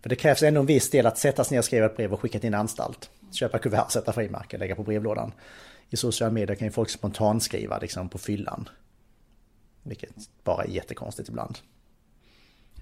[0.03, 2.13] för det krävs ändå en viss del att sätta sig ner och skriva ett brev
[2.13, 3.11] och skicka till en anstalt.
[3.33, 5.33] Köpa kuvert, sätta frimärke, lägga på brevlådan.
[5.91, 8.69] I sociala medier kan ju folk spontanskriva liksom på fyllan.
[9.83, 10.11] Vilket
[10.45, 11.59] bara är jättekonstigt ibland.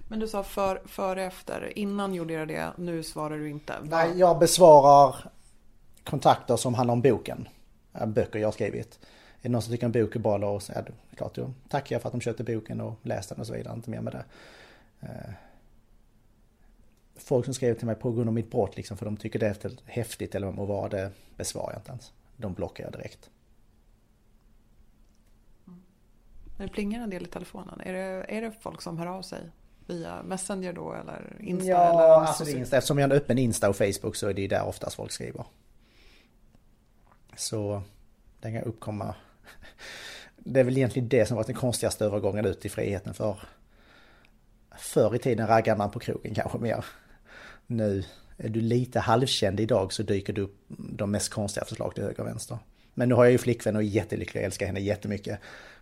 [0.09, 1.77] Men du sa för, före efter.
[1.77, 3.73] Innan gjorde jag det, nu svarar du inte.
[3.83, 5.15] Nej, jag besvarar
[6.03, 7.47] kontakter som handlar om boken.
[8.07, 8.99] Böcker jag har skrivit.
[9.03, 11.53] Är det någon som tycker en bok är bra då så är det klart då
[11.67, 13.75] tackar jag för att de köpte boken och läste den och så vidare.
[13.75, 14.25] Inte mer med det.
[15.07, 15.33] Eh,
[17.15, 19.47] folk som skriver till mig på grund av mitt brott liksom för de tycker det
[19.47, 22.13] är häftigt eller vad må vara det besvarar jag inte ens.
[22.37, 23.29] De blockar jag direkt.
[26.57, 27.81] Det plingar en del i telefonen.
[27.81, 29.39] Är det, är det folk som hör av sig?
[29.89, 31.69] Via Messenger då eller Insta?
[31.69, 32.77] Ja, eller alltså Insta.
[32.77, 35.45] eftersom jag har en öppen Insta och Facebook så är det där oftast folk skriver.
[37.35, 37.81] Så
[38.39, 39.15] den kan uppkomma.
[40.35, 43.39] Det är väl egentligen det som varit den konstigaste övergången ut i friheten för
[44.77, 46.85] Förr i tiden raggade man på krogen kanske mer.
[47.67, 48.03] Nu
[48.37, 52.19] är du lite halvkänd idag så dyker det upp de mest konstiga förslag till höger
[52.19, 52.57] och vänster.
[52.93, 55.39] Men nu har jag ju flickvän och är jättelycklig och älskar henne jättemycket.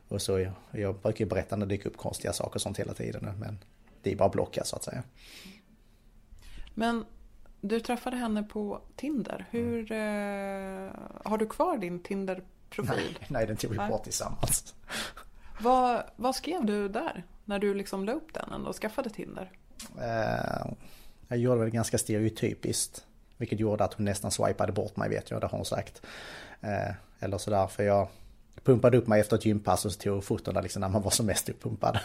[0.08, 2.80] Och så jag, jag brukar ju berätta när det dyker upp konstiga saker och sånt
[2.80, 3.34] hela tiden.
[3.40, 3.60] Men
[4.08, 5.04] det är bara blocka så att säga.
[6.74, 7.06] Men
[7.62, 9.46] du träffade henne på Tinder.
[9.52, 10.92] Hur eh,
[11.24, 13.18] Har du kvar din Tinder-profil?
[13.20, 14.76] Nej, nej, den tog vi bort tillsammans.
[15.62, 17.26] Vad, vad skrev du där?
[17.46, 19.52] När du liksom la upp den och skaffade Tinder?
[20.02, 20.72] Eh,
[21.28, 23.06] jag gjorde väl ganska stereotypiskt.
[23.38, 26.02] Vilket gjorde att hon nästan swipade bort mig vet jag, det har hon sagt.
[26.62, 28.08] Eh, eller sådär, för jag
[28.64, 31.26] pumpade upp mig efter ett gympass och så tog fotona liksom när man var som
[31.26, 32.00] mest uppumpad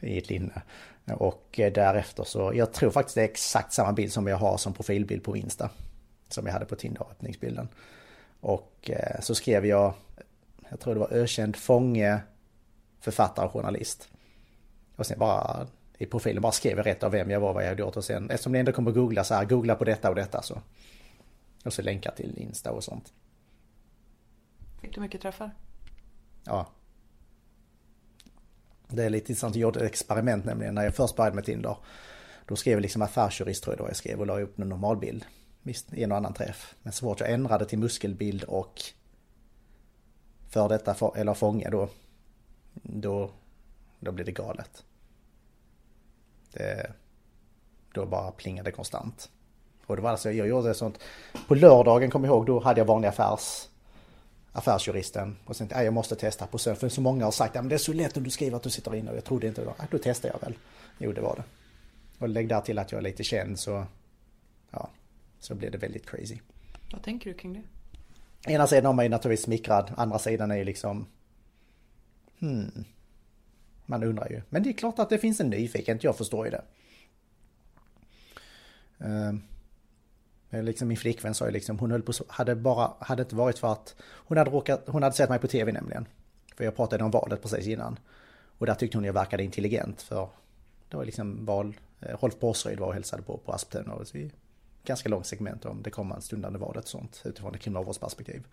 [0.00, 0.62] i ett linne.
[1.04, 4.56] Och eh, därefter så, jag tror faktiskt det är exakt samma bild som jag har
[4.56, 5.70] som profilbild på Insta.
[6.28, 7.68] Som jag hade på Tinder-öppningsbilden.
[8.40, 9.94] Och eh, så skrev jag,
[10.70, 12.20] jag tror det var ökänd fånge,
[13.00, 14.08] författare och journalist.
[14.96, 15.66] Och sen bara
[15.98, 18.04] i profilen bara skrev jag rätt av vem jag var, vad jag hade gjort och
[18.04, 20.62] sen eftersom det ändå kommer googla så här, googla på detta och detta så.
[21.64, 23.12] Och så länkar till Insta och sånt.
[24.80, 25.50] Fick du mycket träffar?
[26.44, 26.66] Ja.
[28.92, 31.76] Det är lite intressant, jag gjorde ett experiment nämligen när jag först började med Tinder.
[32.46, 35.24] Då skrev jag liksom affärsjurist tror jag då jag skrev och la upp en normalbild.
[35.62, 36.74] Visst, en och annan träff.
[36.82, 38.82] Men så fort jag ändrade till muskelbild och
[40.48, 41.88] för detta eller fånge då,
[42.72, 43.30] då,
[44.00, 44.84] då blir det galet.
[46.52, 46.92] Det,
[47.94, 49.30] då bara plingade det konstant.
[49.86, 50.98] Och det var alltså, jag gjorde sånt.
[51.48, 53.68] På lördagen kom jag ihåg, då hade jag vanlig affärs
[54.52, 55.36] affärsjuristen.
[55.44, 56.80] Och sen jag måste testa på söndag.
[56.80, 58.70] För så många har sagt att det är så lätt om du skriver att du
[58.70, 59.10] sitter inne.
[59.10, 59.74] Och jag trodde inte det.
[59.90, 60.54] Då testar jag väl.
[60.98, 61.44] Jo, det var det.
[62.18, 63.86] Och lägg där till att jag är lite känd så,
[64.70, 64.90] ja,
[65.38, 66.38] så blir det väldigt crazy.
[66.92, 67.62] Vad tänker du kring det?
[68.52, 71.06] Ena sidan av mig är naturligtvis smickrad, andra sidan är ju liksom...
[72.40, 72.84] Hmm.
[73.86, 74.42] Man undrar ju.
[74.48, 76.64] Men det är klart att det finns en nyfikenhet, jag förstår ju det.
[79.04, 79.34] Uh,
[80.52, 83.34] Eh, liksom min flickvän sa ju liksom, hon höll på så, hade bara, hade inte
[83.34, 86.08] varit för att hon hade råkat, hon hade sett mig på tv nämligen.
[86.56, 87.98] För jag pratade om valet precis innan.
[88.58, 90.28] Och där tyckte hon jag verkade intelligent för
[90.88, 94.30] det var liksom val, eh, Rolf Borsryd var och hälsade på på Asptun och vi
[94.84, 98.46] ganska långt segment om det kommande stundande valet och sånt utifrån ett kriminalvårdsperspektiv.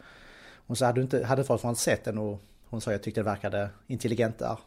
[0.68, 3.26] Hon sa, hade du inte, hade fortfarande sett den och hon sa jag tyckte det
[3.26, 4.60] verkade intelligent där.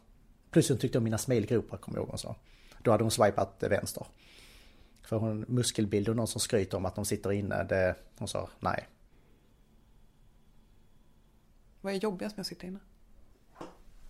[0.51, 1.77] Plus hon tyckte om mina smilgropar.
[1.77, 2.37] kommer jag ihåg hon sa.
[2.83, 4.07] Då hade hon swipat vänster.
[5.13, 8.49] För hon muskelbild och någon som skryter om att de sitter inne, det, hon sa
[8.61, 8.89] nej.
[11.81, 12.79] Vad är jobbigast med att sitta inne?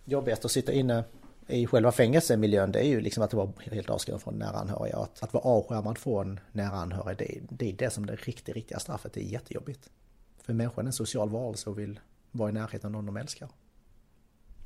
[0.05, 1.03] Jobbigast att sitta inne
[1.47, 4.97] i själva fängelsemiljön det är ju liksom att vara helt avskuren från nära anhöriga.
[4.97, 8.55] Att, att vara avskärmad från nära anhöriga det, det är det som är det riktigt,
[8.55, 9.13] riktiga straffet.
[9.13, 9.89] Det är jättejobbigt.
[10.37, 11.99] För människan är en social varelse och vill
[12.31, 13.49] vara i närheten av någon de älskar.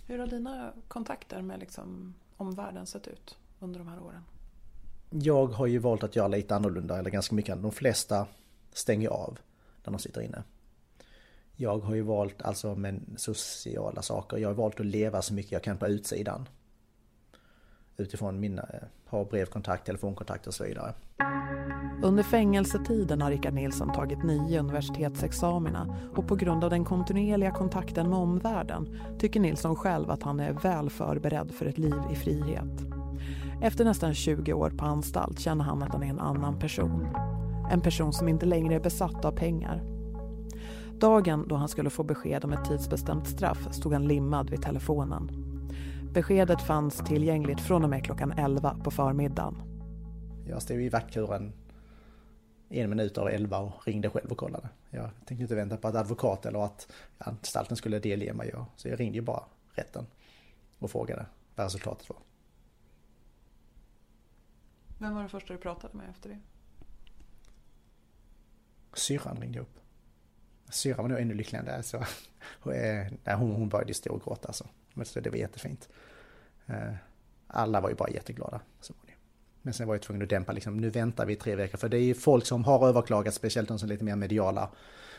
[0.08, 4.24] Hur har dina kontakter med liksom omvärlden sett ut under de här åren?
[5.10, 7.62] Jag har ju valt att göra lite annorlunda, eller ganska mycket.
[7.62, 8.28] De flesta
[8.74, 9.40] stänger av
[9.84, 10.44] när de sitter inne.
[11.56, 15.52] Jag har ju valt, alltså med sociala saker, jag har valt att leva så mycket
[15.52, 16.48] jag kan på utsidan
[17.98, 20.94] utifrån mina, eh, ha brevkontakt, telefonkontakt och så vidare.
[22.04, 28.10] Under fängelsetiden har Rickard Nilsson tagit nio universitetsexamina och på grund av den kontinuerliga kontakten
[28.10, 32.97] med omvärlden tycker Nilsson själv att han är väl förberedd för ett liv i frihet.
[33.62, 37.08] Efter nästan 20 år på anstalt känner han att han är en annan person.
[37.72, 39.84] En person som inte längre är besatt av pengar.
[41.00, 45.32] Dagen då han skulle få besked om ett tidsbestämt straff stod han limmad vid telefonen.
[46.14, 49.56] Beskedet fanns tillgängligt från och med klockan 11 på förmiddagen.
[50.50, 51.54] Jag stod i vaktkuren
[52.70, 54.70] en minut över 11 och ringde själv och kollade.
[54.90, 58.54] Jag tänkte inte vänta på att advokat eller att anstalten skulle delge mig.
[58.76, 59.44] Så jag ringde ju bara
[59.74, 60.06] rätten
[60.80, 62.27] och frågade vad resultatet var.
[64.98, 66.40] Vem var det första du pratade med efter det?
[68.94, 69.80] Syrran ringde upp.
[70.70, 71.84] Syrran var nog ännu lyckligare än det.
[71.84, 72.04] Så,
[73.38, 74.68] hon, hon började storgråta alltså.
[75.04, 75.90] Så det var jättefint.
[76.66, 76.94] Eh,
[77.48, 78.62] alla var ju bara jätteglada.
[79.62, 81.78] Men sen var jag tvungen att dämpa liksom, nu väntar vi tre veckor.
[81.78, 84.70] För det är ju folk som har överklagat, speciellt de som är lite mer mediala.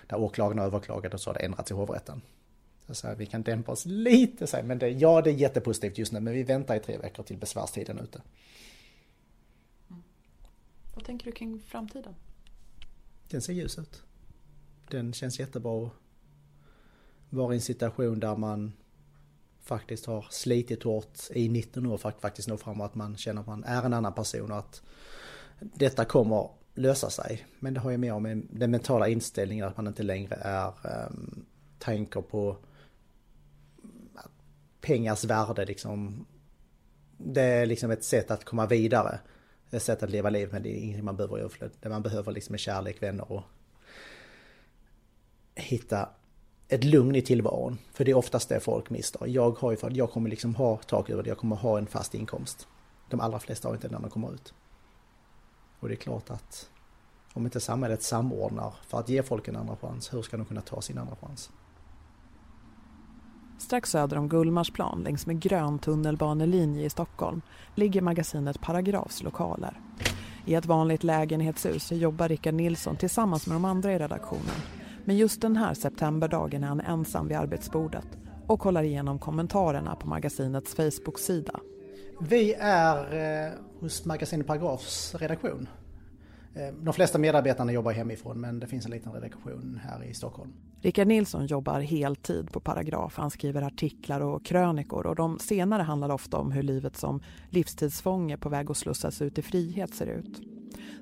[0.06, 2.22] Där åklagarna överklagade överklagat och så har det ändrats i hovrätten.
[2.90, 5.98] Så här, vi kan dämpa oss lite, så här, men det, ja det är jättepositivt
[5.98, 6.20] just nu.
[6.20, 8.20] Men vi väntar i tre veckor till besvärstiden är ute.
[10.98, 12.14] Vad tänker du kring framtiden?
[13.28, 14.02] Den ser ljus ut.
[14.90, 15.92] Den känns jättebra att
[17.30, 18.72] vara i en situation där man
[19.60, 23.40] faktiskt har slitit hårt i 19 år för att faktiskt nå fram att man känner
[23.40, 24.82] att man är en annan person och att
[25.60, 27.46] detta kommer lösa sig.
[27.58, 30.72] Men det har ju mer med den mentala inställningen att man inte längre är
[31.06, 31.46] um,
[31.78, 32.56] tänker på
[34.80, 36.26] pengars värde liksom.
[37.16, 39.20] Det är liksom ett sätt att komma vidare.
[39.70, 41.70] Ett sätt att leva liv men det är ingenting man behöver i överflöd.
[41.80, 43.42] Det man behöver liksom är kärlek, vänner och
[45.54, 46.08] hitta
[46.68, 47.78] ett lugn i tillvaron.
[47.92, 49.26] För det är oftast det folk mister.
[49.26, 51.78] Jag har ju för att jag kommer liksom ha tak över det, jag kommer ha
[51.78, 52.68] en fast inkomst.
[53.10, 54.54] De allra flesta har inte det när de kommer ut.
[55.80, 56.70] Och det är klart att
[57.32, 60.60] om inte samhället samordnar för att ge folk en andra chans, hur ska de kunna
[60.60, 61.50] ta sin andra chans?
[63.58, 67.42] Strax söder om Gullmarsplan, längs med grön tunnelbanelinje i Stockholm,
[67.74, 69.80] ligger magasinet Paragrafs lokaler.
[70.44, 74.54] I ett vanligt lägenhetshus jobbar Rickard Nilsson tillsammans med de andra i redaktionen
[75.08, 78.06] men just den här septemberdagen är han ensam vid arbetsbordet
[78.46, 81.60] och kollar igenom kommentarerna på magasinets Facebook-sida.
[82.20, 83.14] Vi är
[83.46, 85.68] eh, hos Magasinet Paragrafs redaktion.
[86.54, 90.52] Eh, de flesta medarbetarna jobbar hemifrån men det finns en liten redaktion här i Stockholm.
[90.80, 93.16] Rickard Nilsson jobbar heltid på Paragraf.
[93.16, 97.20] Han skriver artiklar och krönikor och de senare handlar ofta om hur livet som
[97.50, 100.40] livstidsfånge på väg att slussas ut i frihet ser ut.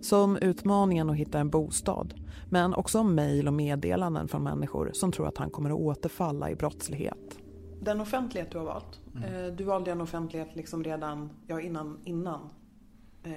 [0.00, 2.14] Som utmaningen att hitta en bostad,
[2.50, 6.50] men också om mejl och meddelanden från människor som tror att han kommer att återfalla
[6.50, 7.38] i brottslighet.
[7.80, 9.00] Den offentlighet du har valt.
[9.16, 9.46] Mm.
[9.46, 12.40] Eh, Du valde en offentlighet liksom redan ja, innan, innan
[13.24, 13.32] eh,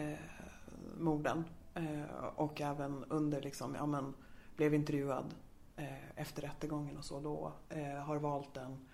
[1.00, 1.44] morden.
[1.80, 4.14] Eh, och även under liksom, ja men
[4.56, 5.34] blev intervjuad
[5.76, 7.54] eh, efter rättegången och så då.
[7.70, 8.88] Eh, har valt en,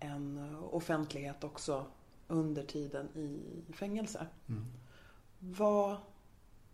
[0.00, 1.86] en offentlighet också
[2.28, 4.26] under tiden i fängelse.
[4.48, 4.66] Mm.
[5.38, 5.96] Vad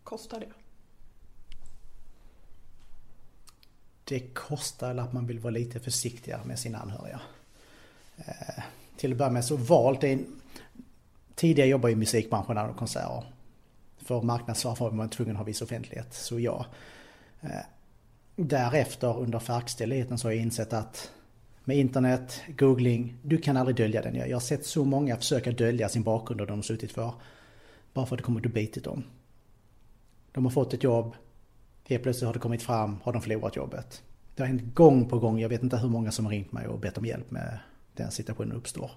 [0.03, 0.51] kostar det?
[4.03, 7.21] Det kostar att man vill vara lite försiktigare med sina anhöriga.
[8.17, 8.63] Eh,
[8.97, 10.41] till att börja med så valt en...
[11.35, 13.34] Tidigare jobbade jag i musikbranschen och konserter.
[14.05, 16.65] För marknadsföring var man tvungen att ha viss offentlighet, så ja.
[17.41, 17.49] Eh,
[18.35, 21.11] därefter under verkställigheten så har jag insett att
[21.63, 24.15] med internet, googling, du kan aldrig dölja den.
[24.15, 27.13] Jag har sett så många försöka dölja sin bakgrund och de har suttit för.
[27.93, 29.03] Bara för att det kommer och bitit dem.
[30.31, 31.15] De har fått ett jobb,
[31.87, 34.03] helt plötsligt har det kommit fram, har de förlorat jobbet.
[34.35, 36.67] Det har hänt gång på gång, jag vet inte hur många som har ringt mig
[36.67, 37.59] och bett om hjälp med
[37.93, 38.91] den situationen uppstår.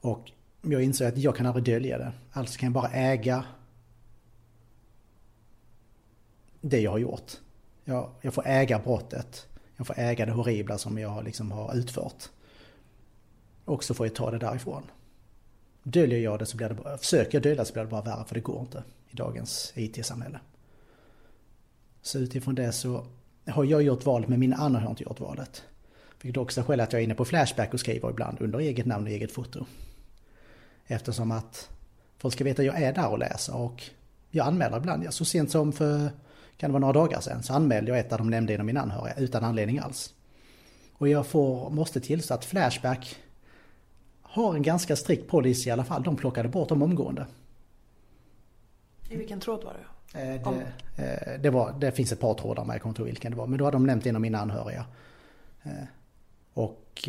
[0.00, 0.30] Och
[0.62, 2.12] jag inser att jag kan aldrig dölja det.
[2.32, 3.44] Alltså kan jag bara äga
[6.60, 7.32] det jag har gjort.
[7.84, 9.46] Jag, jag får äga brottet.
[9.76, 12.28] Jag får äga det horribla som jag liksom har utfört.
[13.64, 14.82] Och så får jag ta det därifrån.
[15.82, 18.24] Döljer jag det så blir det bara, försöker jag dölja så blir det bara värre
[18.24, 20.40] för det går inte i dagens IT-samhälle.
[22.02, 23.06] Så utifrån det så
[23.46, 25.62] har jag gjort valet men mina anhöriga har inte gjort valet.
[26.22, 28.86] Vilket också är skäl att jag är inne på Flashback och skriver ibland under eget
[28.86, 29.66] namn och eget foto.
[30.92, 31.70] Eftersom att
[32.18, 33.82] folk ska veta att jag är där och läser och
[34.30, 35.14] jag anmäler ibland.
[35.14, 36.10] Så sent som för,
[36.56, 38.66] kan det vara några dagar sedan, så anmälde jag ett där de nämnde en av
[38.66, 40.14] mina anhöriga utan anledning alls.
[40.92, 43.16] Och jag får, måste tillstå att Flashback
[44.22, 46.02] har en ganska strikt policy i alla fall.
[46.02, 47.26] De plockade bort dem omgående.
[49.08, 50.20] I vilken tråd var det?
[50.20, 50.42] Eh,
[50.96, 53.30] Det, eh, det, var, det finns ett par trådar med, jag kommer inte ihåg vilken
[53.32, 53.46] det var.
[53.46, 54.84] Men då hade de nämnt en av mina anhöriga.
[55.62, 55.70] Eh,
[56.54, 57.08] Och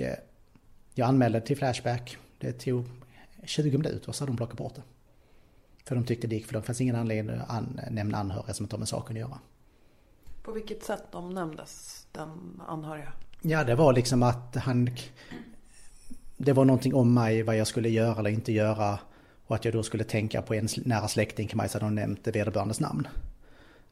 [0.93, 2.17] jag anmälde till Flashback.
[2.39, 2.85] Det tog
[3.45, 4.81] 20 minuter så hade de plockat bort det.
[5.85, 8.63] För de tyckte det gick för det fanns ingen anledning att an, nämna anhöriga som
[8.63, 9.39] inte har med saken att göra.
[10.43, 13.13] På vilket sätt de nämndes, den anhöriga?
[13.41, 14.89] Ja, det var liksom att han...
[16.37, 18.99] Det var någonting om mig, vad jag skulle göra eller inte göra.
[19.45, 21.95] Och att jag då skulle tänka på en nära släkting till mig så hade de
[21.95, 23.07] nämnt vederbörandes namn.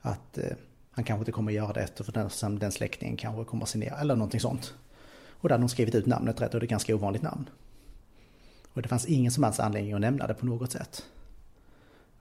[0.02, 0.44] Att eh,
[0.92, 4.16] han kanske inte kommer göra det eftersom den, släktingen kanske kommer att se ner eller
[4.16, 4.74] någonting sånt.
[5.30, 7.50] Och där hade de skrivit ut namnet rätt och det är ett ganska ovanligt namn.
[8.74, 11.06] Och det fanns ingen som helst anledning att nämna det på något sätt.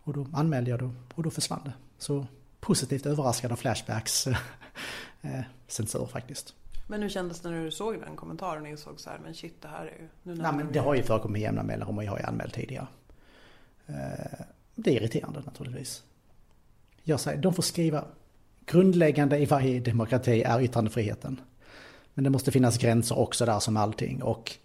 [0.02, 1.72] Och då anmälde jag det och då försvann det.
[1.98, 2.26] Så
[2.60, 4.26] positivt överraskad av Flashbacks
[5.20, 6.54] eh, censur faktiskt.
[6.86, 9.62] Men hur kändes det när du såg den kommentaren och insåg så här, men shit
[9.62, 10.08] det här är ju...
[10.22, 12.24] Nu Nej, men de det har ju förekommit med jämna mellanrum och jag har ju
[12.24, 12.86] anmält tidigare.
[13.86, 13.94] Eh,
[14.74, 16.02] Det är irriterande naturligtvis.
[17.02, 18.04] Jag säger, de får skriva
[18.66, 21.40] grundläggande i varje demokrati är yttrandefriheten.
[22.14, 24.56] Men det måste finnas gränser också där som allting och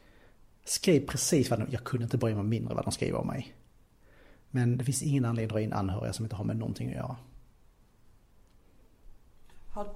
[0.66, 3.56] skriv precis vad de, jag kunde inte bry mig mindre vad de skriver om mig.
[4.50, 6.96] Men det finns ingen anledning att dra in anhöriga som inte har med någonting att
[6.96, 7.18] göra.
[9.70, 9.96] Har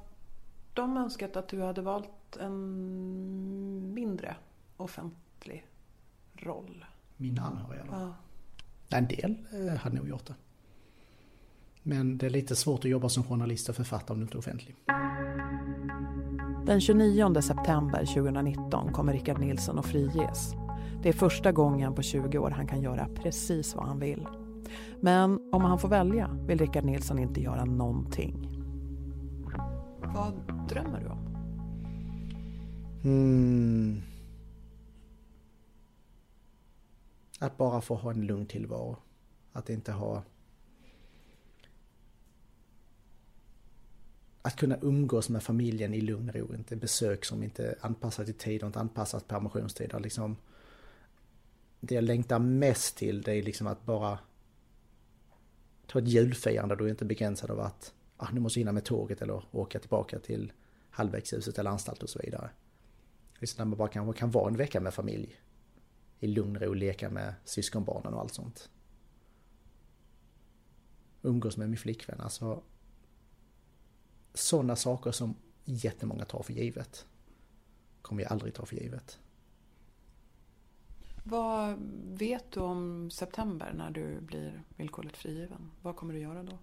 [0.73, 4.35] de önskat att du hade valt en mindre
[4.77, 5.65] offentlig
[6.35, 6.85] roll?
[7.17, 7.91] Mina anhöriga då?
[7.91, 8.13] Ja.
[8.97, 10.35] En del eh, hade nog gjort det.
[11.83, 14.39] Men det är lite svårt att jobba som journalist och författare om du inte är
[14.39, 14.75] offentlig.
[16.69, 20.53] Den 29 september 2019 kommer Rickard Nilsson att friges.
[21.03, 24.27] Det är första gången på 20 år han kan göra precis vad han vill.
[24.99, 28.47] Men om han får välja vill Rickard Nilsson inte göra någonting.
[29.99, 30.33] Vad
[30.69, 31.19] drömmer du om?
[33.03, 34.01] Mm.
[37.39, 38.97] Att bara få ha en lugn tillvaro.
[39.53, 40.23] Att inte ha...
[44.41, 46.55] Att kunna umgås med familjen i lugn och ro.
[46.55, 49.99] Inte besök som inte är anpassat till tid och inte anpassat permissionstider.
[49.99, 50.37] Liksom,
[51.79, 54.19] det jag längtar mest till det är liksom att bara
[55.87, 58.85] ta ett julfirande då är inte begränsad av att ah, nu måste jag hinna med
[58.85, 60.53] tåget eller åka tillbaka till
[60.89, 62.49] halvvägshuset eller anstalt och så vidare.
[63.39, 65.41] Liksom där man bara kanske kan vara en vecka med familj.
[66.19, 68.69] I lugn och ro, leka med syskonbarnen och allt sånt.
[71.21, 72.63] Umgås med min flickvän, alltså.
[74.39, 75.35] Sådana saker som
[75.65, 77.05] jättemånga tar för givet.
[78.01, 79.19] Kommer jag aldrig ta för givet.
[81.23, 85.71] Vad vet du om september när du blir villkorligt frigiven?
[85.81, 86.57] Vad kommer du göra då?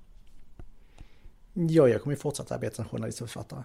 [1.52, 3.62] Ja, jag kommer fortsätta arbeta som journalist och författare.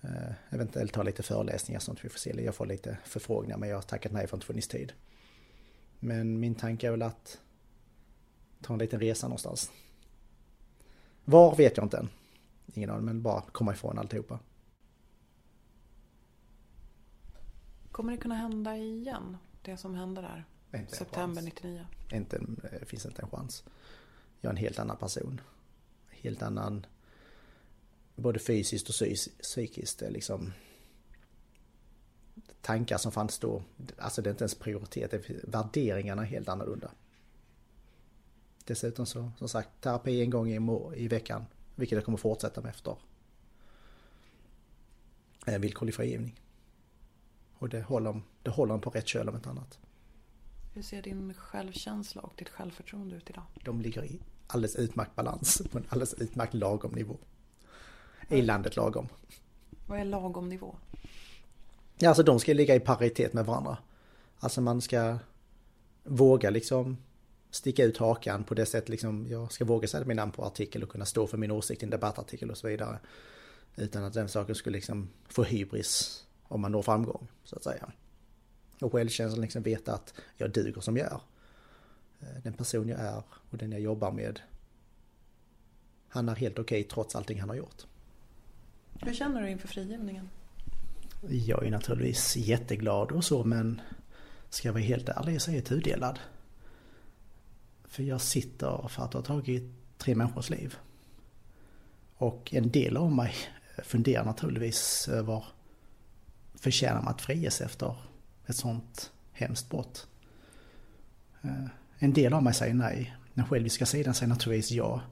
[0.00, 2.44] Eh, Eventuellt ta lite föreläsningar sånt vi får se.
[2.44, 4.92] Jag får lite förfrågningar men jag har tackat nej för att inte funnits tid.
[6.00, 7.40] Men min tanke är väl att
[8.60, 9.72] ta en liten resa någonstans.
[11.24, 12.08] Var vet jag inte än.
[12.74, 14.38] Ingen aning, men bara komma ifrån alltihopa.
[17.92, 19.36] Kommer det kunna hända igen?
[19.62, 20.44] Det som hände där?
[20.80, 21.44] Inte September chans.
[21.54, 21.86] 99.
[22.12, 22.40] Inte,
[22.80, 23.64] det finns inte en chans.
[24.40, 25.40] Jag är en helt annan person.
[26.10, 26.86] Helt annan
[28.16, 28.94] både fysiskt och
[29.42, 30.02] psykiskt.
[30.02, 30.52] Är liksom
[32.60, 33.62] tankar som fanns då.
[33.98, 35.30] Alltså det är inte ens prioritet.
[35.44, 36.90] Värderingarna är helt annorlunda.
[38.64, 41.44] Dessutom så, som sagt, terapi en gång i, må- i veckan.
[41.74, 42.96] Vilket jag kommer fortsätta med efter
[45.46, 46.40] eh, villkorlig frigivning.
[47.58, 49.78] Och det håller, det håller en på rätt köl om inte annat.
[50.72, 53.44] Hur ser din självkänsla och ditt självförtroende ut idag?
[53.64, 57.16] De ligger i alldeles utmärkt balans på en alldeles utmärkt lagom nivå.
[58.28, 59.08] I landet lagom.
[59.86, 60.76] Vad är lagom nivå?
[61.98, 63.78] Ja, alltså de ska ligga i paritet med varandra.
[64.38, 65.18] Alltså man ska
[66.04, 66.96] våga liksom
[67.54, 70.82] sticka ut hakan på det sätt liksom jag ska våga sätta min namn på artikel
[70.82, 72.98] och kunna stå för min åsikt i en debattartikel och så vidare.
[73.76, 77.92] Utan att den saken skulle liksom få hybris om man når framgång så att säga.
[78.80, 81.20] Och självkänslan liksom veta att jag duger som jag är.
[82.20, 84.40] Eh, Den person jag är och den jag jobbar med.
[86.08, 87.86] Han är helt okej trots allting han har gjort.
[89.00, 90.28] Hur känner du inför frigivningen?
[91.28, 93.80] Jag är naturligtvis jätteglad och så men
[94.50, 96.18] ska jag vara helt ärlig så är jag tudelad.
[97.94, 99.62] För jag sitter för att ha tagit
[99.98, 100.76] tre människors liv.
[102.16, 103.34] Och en del av mig
[103.82, 105.44] funderar naturligtvis över
[106.54, 107.96] förtjänar man att friges efter
[108.46, 110.06] ett sånt hemskt brott?
[111.42, 111.66] Eh,
[111.98, 113.16] en del av mig säger nej.
[113.34, 115.02] Den själviska sidan säger naturligtvis ja.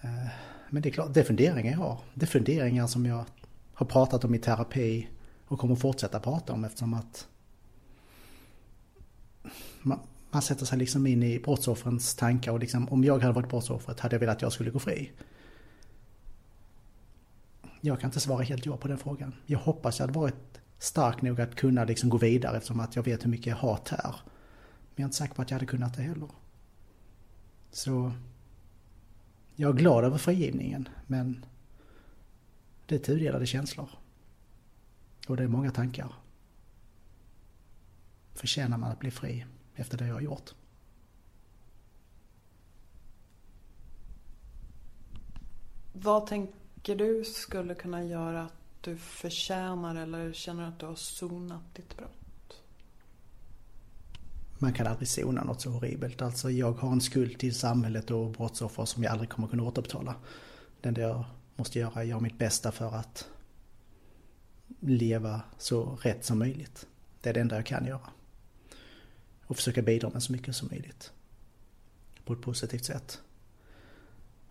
[0.00, 0.28] Eh,
[0.70, 1.98] men det är klart, det är funderingar jag har.
[2.14, 3.24] Det är funderingar som jag
[3.74, 5.08] har pratat om i terapi
[5.46, 7.28] och kommer fortsätta prata om eftersom att
[9.82, 10.00] man,
[10.34, 14.00] man sätter sig liksom in i brottsoffrens tankar och liksom om jag hade varit brottsoffret
[14.00, 15.12] hade jag velat att jag skulle gå fri.
[17.80, 19.34] Jag kan inte svara helt ja på den frågan.
[19.46, 23.02] Jag hoppas jag hade varit stark nog att kunna liksom gå vidare eftersom att jag
[23.02, 24.14] vet hur mycket hat här.
[24.94, 26.28] Men jag är inte säker på att jag hade kunnat det heller.
[27.70, 28.12] Så
[29.56, 31.44] jag är glad över frigivningen men
[32.86, 33.88] det är tudelade känslor.
[35.28, 36.12] Och det är många tankar.
[38.34, 39.44] Förtjänar man att bli fri
[39.74, 40.54] efter det jag har gjort?
[45.92, 51.74] Vad tänker du skulle kunna göra att du förtjänar eller känner att du har sonat
[51.74, 52.60] ditt brott?
[54.58, 56.22] Man kan aldrig sona något så horribelt.
[56.22, 60.14] Alltså jag har en skuld till samhället och brottsoffer som jag aldrig kommer kunna återbetala.
[60.80, 61.24] Det enda jag
[61.56, 63.28] måste göra är att göra mitt bästa för att
[64.80, 66.86] leva så rätt som möjligt.
[67.20, 68.10] Det är det enda jag kan göra.
[69.46, 71.12] Och försöka bidra med så mycket som möjligt.
[72.24, 73.20] På ett positivt sätt.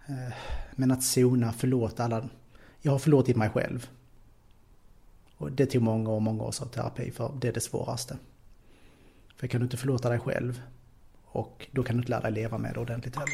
[0.06, 0.34] Eh,
[0.76, 2.30] men att sona, förlåta alla.
[2.82, 3.90] Jag har förlåtit mig själv.
[5.38, 8.18] Och det tog många och många års av terapi för det är det svåraste.
[9.36, 10.62] För kan du inte förlåta dig själv
[11.24, 13.34] och då kan du inte lära dig leva med det ordentligt heller.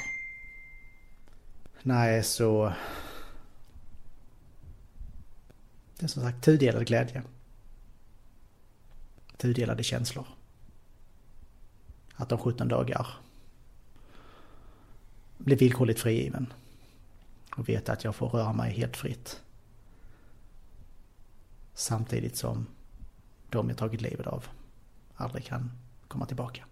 [1.82, 2.74] Nej, så...
[5.98, 7.24] Det är som sagt tudelad glädje.
[9.38, 10.28] Tudelade känslor.
[12.20, 13.08] Att om 17 dagar
[15.38, 16.54] bli villkorligt frigiven.
[17.58, 19.42] Och veta att jag får röra mig helt fritt.
[21.74, 22.66] Samtidigt som
[23.50, 24.46] de jag tagit livet av
[25.16, 25.72] aldrig kan
[26.08, 26.64] komma tillbaka.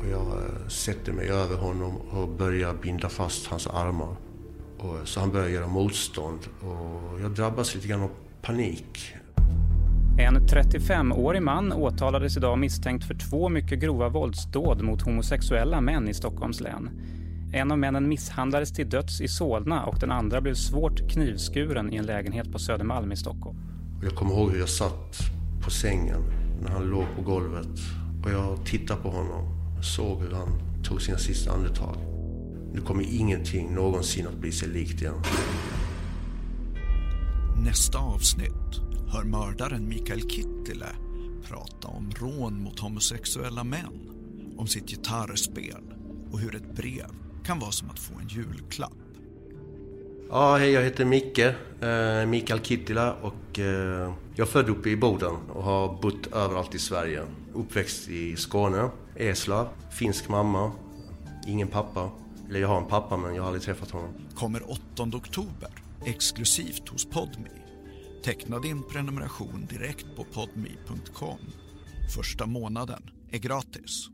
[0.00, 4.16] Och jag eh, sätter mig över honom och börjar binda fast hans armar.
[4.78, 8.10] Och, så han börjar göra motstånd och jag drabbas lite grann av
[8.42, 9.16] panik.
[10.18, 16.14] En 35-årig man åtalades idag misstänkt för två mycket grova våldsdåd mot homosexuella män i
[16.14, 16.90] Stockholms län.
[17.52, 21.96] En av männen misshandlades till döds i Solna och den andra blev svårt knivskuren i
[21.96, 23.58] en lägenhet på Södermalm i Stockholm.
[24.02, 25.18] Jag kommer ihåg hur jag satt
[25.64, 26.22] på sängen
[26.62, 27.78] när han låg på golvet.
[28.24, 29.44] Och jag tittade på honom
[29.78, 30.48] och såg hur han
[30.84, 31.96] tog sina sista andetag.
[32.72, 35.22] Nu kommer ingenting någonsin att bli sig likt igen.
[37.64, 40.96] Nästa avsnitt hör mördaren Mikael Kittilä
[41.48, 44.10] prata om rån mot homosexuella män,
[44.56, 45.82] om sitt gitarrspel
[46.32, 47.06] och hur ett brev
[47.44, 48.92] kan vara som att få en julklapp.
[50.30, 54.96] Ja, hej, jag heter Micke, eh, Mikael Kittilä och eh, jag är född uppe i
[54.96, 57.22] Boden och har bott överallt i Sverige.
[57.54, 60.72] Uppväxt i Skåne, Eslöv, finsk mamma,
[61.46, 62.10] ingen pappa.
[62.48, 64.10] Eller jag har en pappa men jag har aldrig träffat honom.
[64.34, 65.70] Kommer 8 oktober,
[66.04, 67.65] exklusivt hos Podme.
[68.24, 71.38] Teckna din prenumeration direkt på podme.com.
[72.14, 74.08] Första månaden är gratis.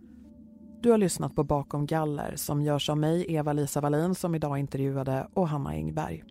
[0.83, 5.29] Du har lyssnat på Bakom galler som görs av mig, Eva-Lisa Wallin som idag intervjuade
[5.35, 6.25] och Hanna Engberg.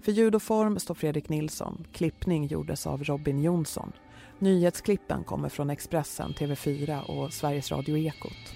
[0.00, 1.86] För ljud och form står Fredrik Nilsson.
[1.92, 3.92] Klippning gjordes av Robin Jonsson.
[4.38, 8.54] Nyhetsklippen kommer från Expressen, TV4 och Sveriges Radio Ekot.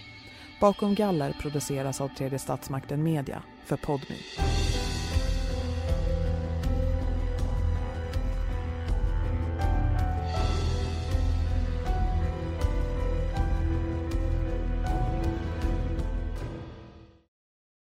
[0.61, 4.17] Bakom galler produceras av tredje statsmakten Media för Podmi.